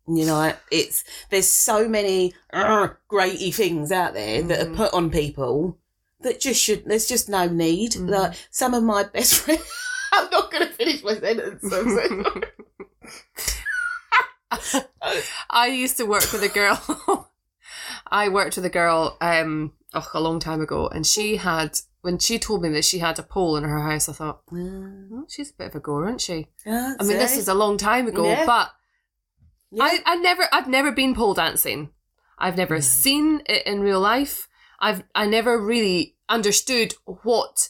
[0.09, 4.73] You know, it's there's so many uh, greaty things out there that Mhm.
[4.73, 5.79] are put on people
[6.23, 6.85] that just should.
[6.87, 7.93] There's just no need.
[7.93, 8.09] Mhm.
[8.11, 9.63] Like some of my best friends.
[10.13, 11.63] I'm not going to finish my sentence.
[14.51, 15.21] I'm so sorry.
[15.51, 17.31] I used to work with a girl.
[18.11, 22.19] I worked with a girl um oh, a long time ago, and she had when
[22.19, 24.09] she told me that she had a pole in her house.
[24.09, 26.49] I thought, oh, she's a bit of a goer, isn't she?
[26.67, 28.47] Yeah, I mean, this is a long time ago, Yeah.
[28.47, 28.71] but
[29.71, 29.85] Yeah.
[29.85, 31.91] I, I never, I've never been pole dancing.
[32.39, 32.83] I've never Mm.
[32.83, 34.49] seen it in real life.
[34.81, 37.69] I've, I never really understood what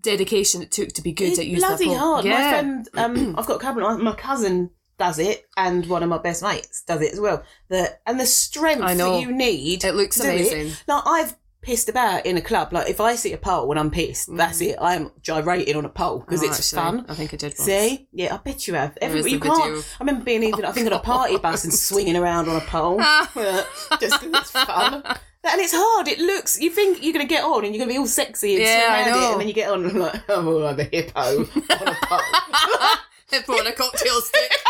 [0.00, 1.96] dedication it took to be good it's at using bloody pole.
[1.98, 2.24] hard.
[2.26, 2.50] My Yeah.
[2.50, 3.98] friend, um, I've got a couple.
[3.98, 7.42] My cousin does it, and one of my best mates does it as well.
[7.68, 9.12] The and the strength I know.
[9.14, 9.84] that you need.
[9.84, 10.72] It looks amazing.
[10.86, 12.72] Like I've pissed about in a club.
[12.72, 14.36] Like if I see a pole when I'm pissed, mm.
[14.36, 14.76] that's it.
[14.80, 17.06] I'm gyrating on a pole because Oh, it's actually, fun.
[17.08, 17.64] I think I did once.
[17.64, 18.08] See?
[18.12, 18.96] Yeah, I bet you have.
[19.00, 19.62] Every, you can't.
[19.64, 19.80] video.
[19.80, 22.60] I remember being even, I think, on a party bus and swinging around on a
[22.60, 22.98] pole.
[23.00, 23.30] Ah.
[24.00, 25.02] just because it's fun.
[25.46, 26.08] And it's hard.
[26.08, 28.06] It looks, you think you're going to get on and you're going to be all
[28.06, 29.32] sexy and Yeah, swing around it.
[29.32, 31.96] And then you get on and like, oh, I'm all like a hippo on a
[32.02, 32.20] pole.
[33.48, 34.52] On a cocktail stick.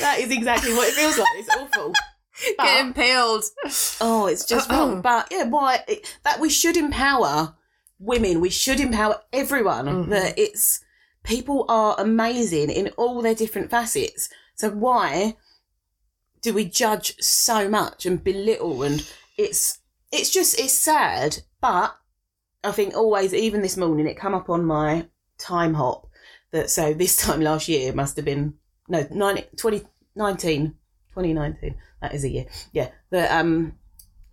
[0.00, 1.28] that is exactly what it feels like.
[1.36, 1.92] It's awful.
[2.42, 3.44] Get But- impaled.
[4.00, 4.88] Oh, it's just Uh-oh.
[4.90, 5.02] wrong.
[5.02, 7.54] But yeah, why it, that we should empower
[7.98, 8.40] women.
[8.40, 9.86] We should empower everyone.
[9.86, 10.08] Mhm.
[10.10, 10.80] That it's
[11.22, 14.28] people are amazing in all their different facets.
[14.56, 15.36] So why
[16.42, 18.82] do we judge so much and belittle?
[18.82, 19.08] And
[19.38, 19.78] it's
[20.12, 21.38] it's just it's sad.
[21.60, 21.96] But
[22.62, 25.06] I think always, even this morning, it come up on my
[25.38, 26.08] time hop
[26.52, 28.54] that so this time last year must have been
[28.88, 30.74] no 90, 2019
[31.14, 32.46] 2019 that is a year.
[32.72, 33.74] Yeah that um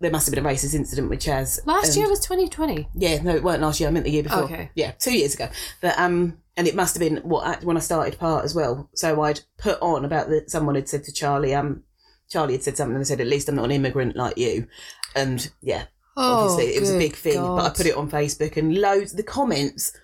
[0.00, 2.88] there must have been a racist incident with Chaz Last and- year was 2020.
[2.94, 4.44] yeah no it weren't last year I meant the year before.
[4.44, 4.70] Okay.
[4.74, 5.48] yeah two years ago.
[5.80, 8.90] But um and it must have been what when I started part as well.
[8.94, 11.82] So I'd put on about that someone had said to Charlie um
[12.28, 14.66] Charlie had said something and said at least I'm not an immigrant like you.
[15.14, 15.84] And yeah
[16.16, 19.14] obviously it was a Oh, big thing but i put it on facebook and loads
[19.14, 19.94] the comments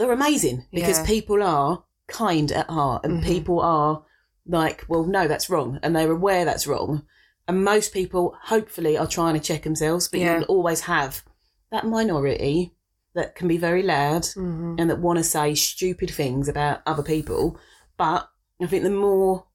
[0.00, 1.06] are amazing because Yeah.
[1.06, 3.26] people are kind at heart and Mhm.
[3.26, 4.04] people are
[4.46, 7.04] like well no that's wrong and they're aware that's wrong
[7.48, 10.34] and most people hopefully are trying to check themselves but Yeah.
[10.36, 11.24] you'll always have
[11.70, 12.74] that minority
[13.14, 14.76] that can be very loud Mhm.
[14.78, 17.58] and that want to say stupid things about other people.
[17.96, 18.28] But
[18.62, 19.46] I think the more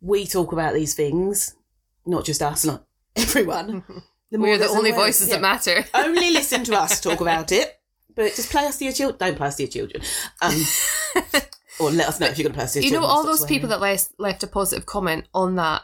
[0.00, 1.54] we talk about these things,
[2.04, 2.84] not just us, not
[3.16, 3.84] everyone,
[4.30, 5.20] the more We're the only awareness.
[5.20, 5.36] voices Yeah.
[5.36, 5.84] that matter.
[5.94, 7.75] Only listen to us talk about it,
[8.16, 9.18] but just play us to your children.
[9.18, 10.02] Don't play us to your children.
[10.42, 10.64] Um,
[11.78, 13.24] or let us know if you're going to play us to your you know, all
[13.24, 15.82] those people that left, left a positive comment on that,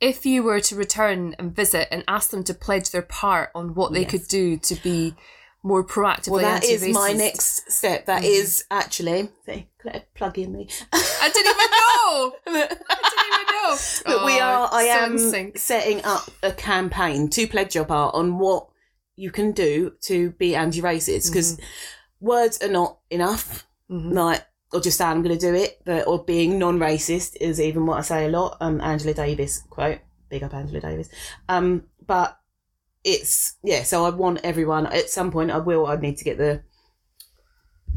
[0.00, 3.74] if you were to return and visit and ask them to pledge their part on
[3.74, 4.10] what they Yes.
[4.10, 5.14] could do to be
[5.62, 8.06] more proactively Well, that is my next step.
[8.06, 8.26] That Mhm.
[8.26, 9.28] is actually.
[9.44, 9.66] See,
[10.14, 10.68] plug in me.
[10.90, 12.34] I didn't even know.
[12.46, 13.78] I didn't even know.
[14.06, 14.68] But we Oh, are.
[14.72, 18.68] I am setting up a campaign to pledge your part on what
[19.20, 22.26] you can do to be anti-racist because Mm-hmm.
[22.26, 23.66] words are not enough.
[23.90, 24.12] Mhm.
[24.14, 27.86] Like or just saying I'm going to do it, but or being non-racist is even
[27.86, 28.56] what I say a lot.
[28.60, 29.98] Um, Angela Davis quote,
[30.28, 31.08] big up Angela Davis.
[31.48, 32.38] Um, but
[33.04, 33.82] it's yeah.
[33.82, 35.50] So I want everyone at some point.
[35.50, 35.86] I will.
[35.86, 36.62] I need to get the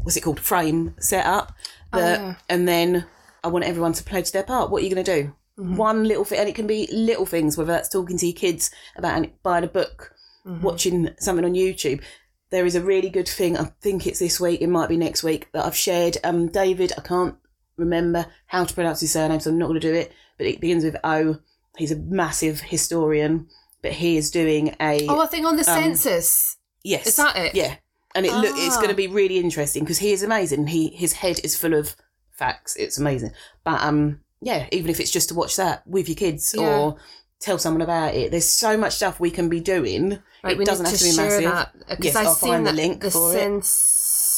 [0.02, 1.54] what's it called frame set up,
[1.92, 2.34] Oh, yeah.
[2.48, 3.06] and then
[3.42, 4.70] I want everyone to pledge their part.
[4.70, 5.32] What are you going to do?
[5.58, 5.76] Mhm.
[5.76, 8.70] One little thing, and it can be little things, whether that's talking to your kids
[8.96, 10.12] about buying a book,
[10.46, 10.60] Mhm.
[10.62, 12.02] watching something on YouTube.
[12.50, 13.56] There is a really good thing.
[13.56, 14.60] I think it's this week.
[14.60, 16.18] It might be next week that I've shared.
[16.22, 17.34] Um, David, I can't
[17.76, 20.12] remember how to pronounce his surname, so I'm not going to do it.
[20.38, 21.38] But it begins with O.
[21.76, 23.48] He's a massive historian,
[23.82, 26.56] but he is doing a Oh, I think on the Um, census.
[26.84, 27.06] yes.
[27.06, 27.54] Is that it?
[27.54, 27.76] Yeah,
[28.14, 28.80] and it look it's Ah.
[28.80, 30.68] going to be really interesting because he is amazing.
[30.68, 31.96] He his head is full of
[32.30, 32.76] facts.
[32.76, 33.32] It's amazing.
[33.64, 36.62] But um, yeah, even if it's just to watch that with your kids Yeah.
[36.78, 36.96] or
[37.40, 40.18] tell someone about it, there's so much stuff we can be doing.
[40.42, 41.68] Right, it doesn't have to, to be massive.
[41.88, 43.50] because Yes, I've I'll seen find the link the for it.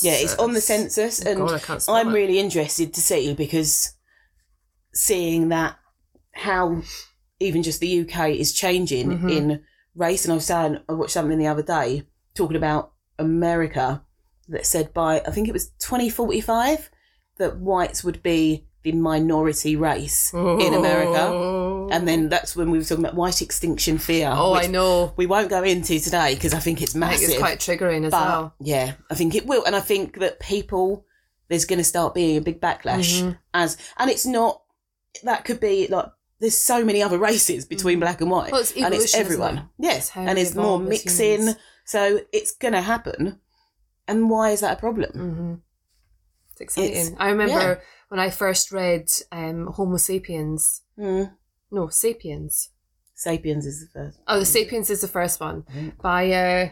[0.02, 2.12] Yeah, it's on the census, and God, I can't spell I'm it.
[2.12, 3.94] really interested to see because
[4.92, 5.76] seeing that
[6.32, 6.82] how
[7.40, 9.30] even just the UK is changing Mhm.
[9.30, 10.24] in race.
[10.24, 14.02] And I was saying, I watched something the other day talking about America
[14.48, 16.90] that said by, I think it was 2045,
[17.38, 21.32] that whites would be the minority race in America.
[21.90, 24.30] And then that's when we were talking about white extinction fear.
[24.32, 25.12] oh, I know.
[25.16, 27.18] We won't go into today because I think it's I massive.
[27.28, 28.54] think it's quite triggering as but well.
[28.60, 29.64] yeah, I think it will.
[29.64, 31.04] And I think that people,
[31.48, 33.38] there's going to start being a big backlash Mhm.
[33.54, 34.62] as, and it's not,
[35.22, 36.06] that could be like,
[36.40, 38.48] there's so many other races between black and white.
[38.48, 38.52] Mm.
[38.52, 39.58] Well, it's and it's everyone.
[39.58, 39.64] it?
[39.78, 40.08] Yes.
[40.08, 41.38] It's And it's more mixing.
[41.40, 41.56] humans.
[41.86, 43.40] So it's going to happen.
[44.08, 45.10] And why is that a problem?
[45.12, 45.54] hmm
[46.52, 46.90] It's exciting.
[46.92, 47.74] It's- I remember yeah.
[48.08, 50.82] when I first read um, Homo sapiens.
[50.98, 51.32] Mm.
[51.70, 52.70] No, Sapiens.
[53.14, 54.20] Sapiens is the first.
[54.26, 56.00] Oh, the Sapiens is the first one Mhm.
[56.02, 56.68] by uh,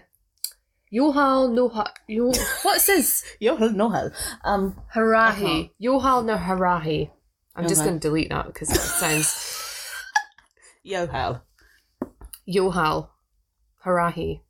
[0.92, 1.86] Yohal Noha.
[2.06, 2.26] Yo,
[2.62, 3.24] what's this?
[3.40, 4.12] Yohal Nohal.
[4.44, 5.70] Um, Harahi.
[5.82, 7.10] Yohal no Harahi.
[7.56, 9.34] I'm just going to delete that because that sounds.
[10.86, 11.40] Yohal.
[12.48, 13.08] Yohal
[13.84, 14.40] Harahi.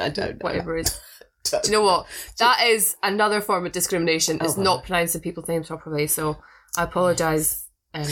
[0.00, 0.36] I don't know.
[0.40, 1.00] Whatever it is.
[1.50, 2.06] Don't you know what?
[2.38, 4.38] That is another form of discrimination.
[4.40, 6.38] It's Oh, not pronouncing people's names properly, so
[6.76, 8.06] I apologise, um,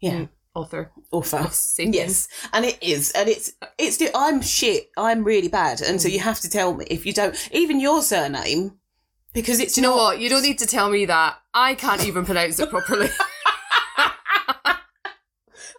[0.00, 0.26] Yeah.
[0.54, 1.38] Author Author.
[1.38, 4.02] of Yes, and it is, and it's it's.
[4.14, 4.90] I'm shit.
[4.96, 6.00] I'm really bad, and Mm.
[6.02, 7.34] so you have to tell me if you don't.
[7.52, 8.78] Even your surname,
[9.32, 10.18] because it's Do you know what?
[10.20, 11.36] You don't need to tell me that.
[11.54, 13.10] I can't even pronounce it properly.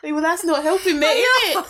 [0.01, 1.65] Well, that's not helping me, is it?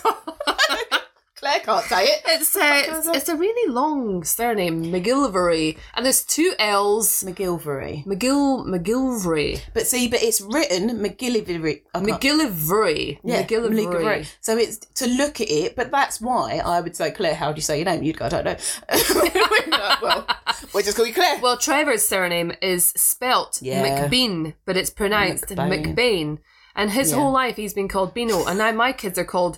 [1.50, 2.22] Claire can't say it.
[2.28, 7.24] It's uh, it's, it's a really long surname, McGillivray, and there's two L's.
[7.24, 8.06] McGilvery.
[8.06, 11.82] McGill McGillivray, But see, but it's written McGillivray.
[11.96, 13.44] I can't- McGillivray, Yeah.
[13.44, 14.28] McGillivray.
[14.42, 17.34] So it's to look at it, but that's why I would say Claire.
[17.36, 18.04] How do you say your name?
[18.04, 18.56] You'd go, I don't know.
[20.02, 20.28] well,
[20.74, 21.40] we'll just call you Claire.
[21.42, 24.08] Well, Trevor's surname is spelt Yeah.
[24.08, 25.96] McBean, but it's pronounced McBain.
[25.96, 26.38] McBain.
[26.76, 27.18] And his Yeah.
[27.18, 29.58] whole life he's been called Beano, and now my kids are called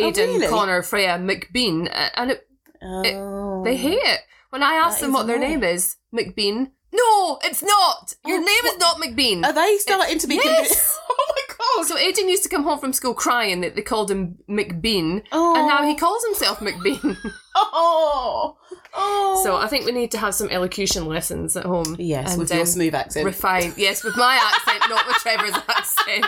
[0.00, 0.46] Oh, really?
[0.46, 2.46] Connor, Freya, McBean, uh, and it,
[2.82, 3.62] Oh.
[3.64, 4.20] they hate it.
[4.50, 6.72] When I ask That them what their name is, McBean.
[6.94, 8.12] No, it's not.
[8.26, 9.44] Your Oh, name is not McBean.
[9.46, 10.98] Are they starting to be Yes.
[11.08, 11.86] Oh my god!
[11.86, 15.56] So Aiden used to come home from school crying that they called him McBean, Oh.
[15.56, 17.16] and now he calls himself McBean.
[17.54, 18.56] Oh,
[18.94, 19.40] oh.
[19.44, 21.96] so I think we need to have some elocution lessons at home.
[21.98, 23.24] yes, and, with your smooth accent.
[23.24, 23.72] refine.
[23.76, 26.26] Yes, with my accent, not with Trevor's accent,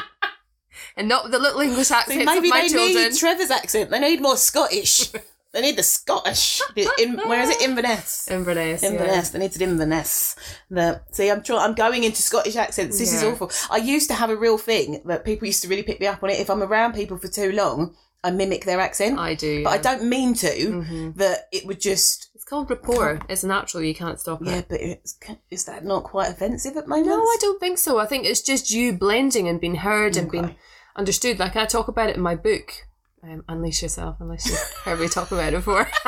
[0.97, 3.05] and not the little English See, accents maybe of my they children.
[3.11, 3.91] need Trevor's accent.
[3.91, 5.11] They need more Scottish.
[5.53, 6.61] they need the Scottish.
[6.99, 7.63] In, where is it?
[7.63, 8.29] Inverness.
[8.31, 8.83] Inverness.
[8.83, 8.91] yeah.
[8.91, 9.31] Inverness.
[9.31, 10.37] They needed Inverness.
[10.71, 11.61] The see, I'm trying.
[11.61, 12.99] I'm going into Scottish accents.
[12.99, 13.51] This is awful.
[13.71, 16.23] I used to have a real thing that people used to really pick me up
[16.23, 16.41] on it.
[16.41, 19.63] If I'm around people for too long, I mimic their accent, I do.
[19.65, 20.49] but I don't mean to.
[20.49, 21.17] Mhm.
[21.17, 22.31] That it would just.
[22.35, 23.21] It's called rapport.
[23.29, 23.83] It's natural.
[23.83, 24.49] You can't stop it.
[24.49, 25.17] Yeah, but it's,
[25.51, 27.09] is that not quite offensive at moments?
[27.09, 27.99] No, I don't think so.
[27.99, 30.57] I think it's just you blending and being heard and being Okay.
[30.97, 31.39] Understood.
[31.39, 32.73] Like I talk about it in my book.
[33.23, 35.89] Um, Unleash yourself, unless you've heard me talk about it before.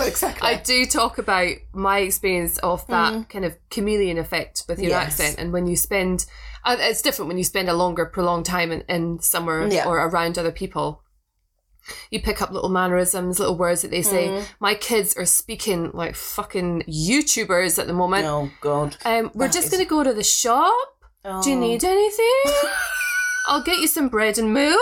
[0.00, 0.48] Oh, exactly.
[0.48, 5.00] I do talk about my experience of that kind of chameleon effect with your Mm.
[5.00, 5.02] Yes.
[5.20, 6.24] accent, and when you spend,
[6.64, 9.86] uh, it's different when you spend a longer, prolonged time in, in somewhere Yeah.
[9.88, 11.02] or around other people.
[12.10, 14.28] You pick up little mannerisms, little words that they say.
[14.28, 14.44] Mm.
[14.60, 18.24] My kids are speaking like fucking YouTubers at the moment.
[18.26, 18.96] oh God.
[19.04, 20.72] Um, we're That just is- going to go to the shop.
[21.24, 21.42] Oh.
[21.42, 22.42] Do you need anything?
[23.48, 24.78] I'll get you some bread and milk.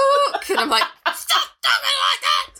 [0.50, 0.82] And I'm like,
[1.14, 2.50] stop talking like that.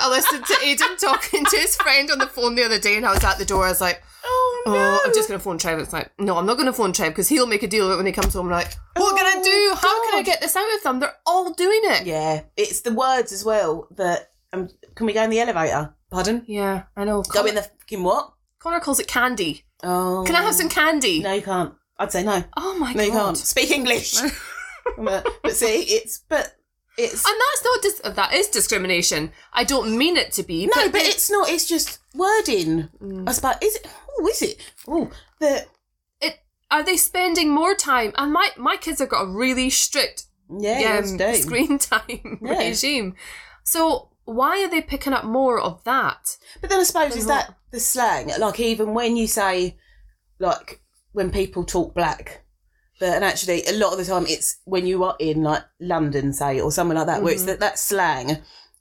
[0.00, 3.06] I listened to Aidan talking to his friend on the phone the other day, and
[3.06, 3.64] I was at the door.
[3.64, 4.72] I was like, Oh no.
[4.74, 5.78] oh, I'm just going to phone Trev.
[5.78, 7.92] It's like, no, I'm not going to phone Trev because he'll make a deal of
[7.92, 8.46] it when he comes home.
[8.46, 9.80] I'm like, what can I Oh, do?
[9.80, 10.98] How can I get this out of them?
[11.00, 12.06] They're all doing it.
[12.06, 14.32] Yeah, it's the words as well that.
[14.52, 15.94] Um, can we go in the elevator?
[16.10, 16.42] Pardon?
[16.46, 17.22] Yeah, I know.
[17.22, 18.32] Go in the fucking what?
[18.58, 19.62] Connor calls it candy.
[19.84, 20.24] Oh.
[20.26, 21.20] Can I have some candy?
[21.22, 21.74] No, you can't.
[21.98, 22.42] I'd say no.
[22.56, 22.96] Oh my God.
[22.96, 23.36] No, you can't.
[23.38, 24.16] Speak English.
[24.98, 26.54] but, but see, it's but
[26.98, 29.32] it's And that's not dis- that is discrimination.
[29.52, 30.66] I don't mean it to be.
[30.66, 31.48] no, but, but it's not.
[31.50, 32.88] It's just wording.
[33.26, 33.86] I suppose is it?
[34.18, 34.72] Oh, is it?
[34.88, 35.10] Oh,
[35.40, 35.66] the
[36.20, 36.38] it
[36.70, 38.12] are they spending more time?
[38.16, 42.58] And my my kids have got a really strict yeah, um, screen time Yeah.
[42.58, 43.14] regime.
[43.64, 46.36] So why are they picking up more of that?
[46.60, 47.46] But then I suppose is what?
[47.46, 48.30] that the slang?
[48.38, 49.76] Like even when you say,
[50.38, 50.80] like
[51.12, 52.44] when people talk black,
[53.00, 56.32] but and actually a lot of the time it's when you are in like London,
[56.32, 57.46] say, or somewhere like that, where it's Mhm.
[57.46, 58.38] that that slang,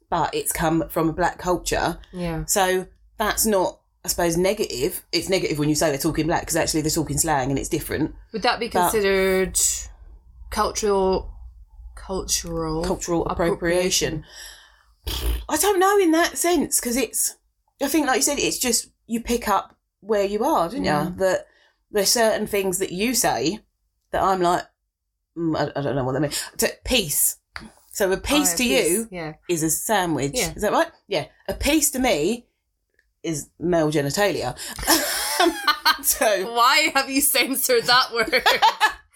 [0.10, 1.98] but it's come from a black culture.
[2.14, 2.46] Yeah.
[2.46, 2.88] So
[3.18, 5.04] that's not I suppose negative.
[5.12, 7.70] It's negative when you say they're talking black because actually they're talking slang and it's
[7.70, 8.14] different.
[8.34, 9.58] Would that be But- considered
[10.52, 11.32] cultural
[11.96, 14.24] cultural Cultural appropriation.
[15.50, 17.36] I don't know in that sense because it's.
[17.82, 21.06] I think, like you said, it's just you pick up where you are, don't Yeah.
[21.10, 21.16] you?
[21.18, 21.48] That
[21.92, 23.60] there's certain things that you say
[24.16, 24.64] that I'm like,
[25.38, 26.42] mm, I, I don't know what that means.
[26.58, 27.38] To, peace.
[27.92, 29.08] So a piece Oh, to yeah, you.
[29.12, 29.34] Yeah.
[29.50, 30.32] is a sandwich.
[30.36, 30.54] Yeah.
[30.56, 30.88] Is that right?
[31.08, 31.26] Yeah.
[31.48, 32.48] A piece to me
[33.24, 34.58] is male genitalia.
[36.04, 38.32] so, Why have you censored that word?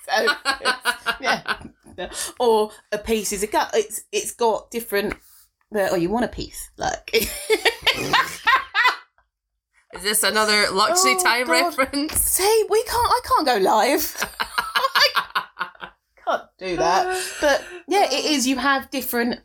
[0.06, 1.64] so yeah.
[2.40, 3.72] Or a piece is a gut.
[3.74, 5.16] It's it's got different.
[5.76, 6.72] Oh, you want a piece?
[6.78, 7.12] Like
[9.94, 11.78] Is this another luxury Oh, time God.
[11.78, 12.14] reference?
[12.22, 12.96] see, we can't.
[13.12, 14.16] I can't go live.
[16.30, 17.24] Can't do that.
[17.42, 18.48] But yeah, it is.
[18.48, 19.42] You have different.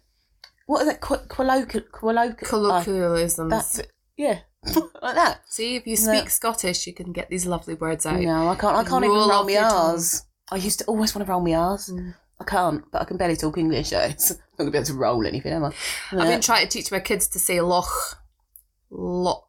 [0.66, 1.00] What is that?
[1.00, 1.84] Qu- colloquial.
[1.92, 2.36] Colloquial.
[2.48, 3.50] Colloquialisms.
[3.50, 3.90] that's it.
[4.16, 4.40] Yeah,
[5.02, 5.40] like that.
[5.48, 6.14] See, if you No.
[6.14, 8.20] speak Scottish, you can get these lovely words out.
[8.20, 8.76] No, I can't.
[8.76, 9.56] I can't even Roll roll my.
[9.56, 10.22] R's.
[10.52, 11.90] I used to always want to roll my R's.
[11.90, 12.14] Mm.
[12.40, 14.86] I can't, but I can barely talk English, so it's I'm not gonna be able
[14.86, 15.72] to roll anything, am I?
[16.12, 17.86] I've been trying to teach my kids to say loch,
[18.90, 19.48] loch,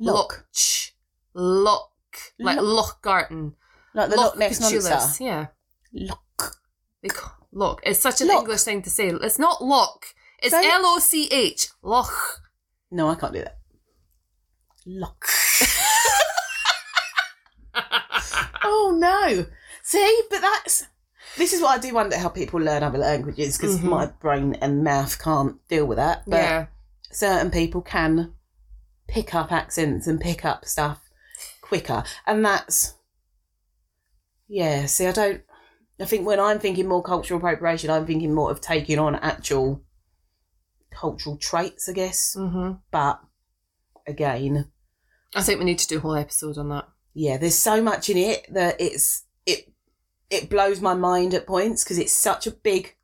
[0.00, 0.44] Lock.
[0.44, 0.92] loch,
[1.34, 1.90] loch,
[2.38, 2.64] like Loch.
[2.64, 3.54] Loch Garten.
[3.94, 5.24] like the Loch Ness monster.
[5.24, 5.46] Yeah.
[5.94, 6.56] Lock.
[7.02, 7.80] They ca- Loch.
[7.84, 8.40] It's such an Loch.
[8.42, 9.08] English thing to say.
[9.08, 10.06] It's not loch.
[10.42, 10.52] It's.
[10.54, 11.68] L O C H.
[11.82, 12.40] Loch.
[12.90, 13.58] No, I can't do that.
[14.86, 15.26] Lock.
[18.64, 19.46] oh no!
[19.82, 20.86] See, but that's
[21.36, 23.84] this is what I do wonder how people learn other languages because Mhm.
[23.84, 26.24] my brain and mouth can't deal with that.
[26.26, 26.66] But yeah.
[27.10, 28.34] certain people can
[29.08, 31.00] pick up accents and pick up stuff
[31.60, 32.94] quicker, and that's
[34.48, 34.86] yeah.
[34.86, 35.42] See, I don't.
[36.00, 39.82] I think when I'm thinking more cultural appropriation, I'm thinking more of taking on actual
[40.90, 42.34] cultural traits, I guess.
[42.36, 43.20] hmm But
[44.06, 44.70] again,
[45.34, 46.88] I think we need to do a whole episode on that.
[47.14, 49.72] yeah, there's so much in it that it's it
[50.30, 52.96] it blows my mind at points because it's such a big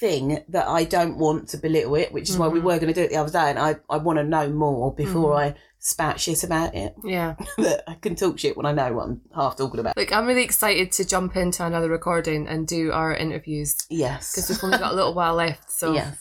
[0.00, 2.64] thing that I don't want to belittle it, which is why we Mhm.
[2.64, 4.94] were going to do it the other day, and I I want to know more
[4.94, 6.94] before I spout shit about it.
[7.04, 7.36] Yeah.
[7.58, 9.96] that I can talk shit when I know what I'm half talking about.
[9.96, 14.32] Like, I'm really excited to jump into another recording and do our interviews Yes.
[14.32, 15.70] because we've only got a little while left.
[15.70, 16.16] So, Yes.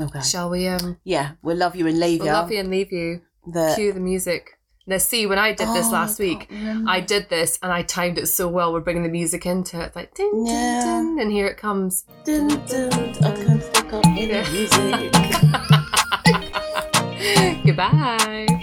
[0.00, 0.20] Okay.
[0.22, 0.66] shall we?
[0.68, 2.24] Um, Yeah, we'll love you and leave you.
[2.24, 2.40] we'll you.
[2.40, 3.20] love you and leave you.
[3.46, 4.58] The- Cue the music.
[4.86, 6.90] Now, see, when I did this Oh, last I week, remember.
[6.90, 8.72] I did this and I timed it so well.
[8.72, 9.84] We're bringing the music into it.
[9.86, 10.80] It's like, ding, ding, Yeah.
[10.84, 12.04] ding, and here it comes.
[12.24, 13.30] Dun, dun, I
[13.88, 14.42] can't Yeah.
[14.44, 15.12] the music.
[17.64, 18.61] Goodbye.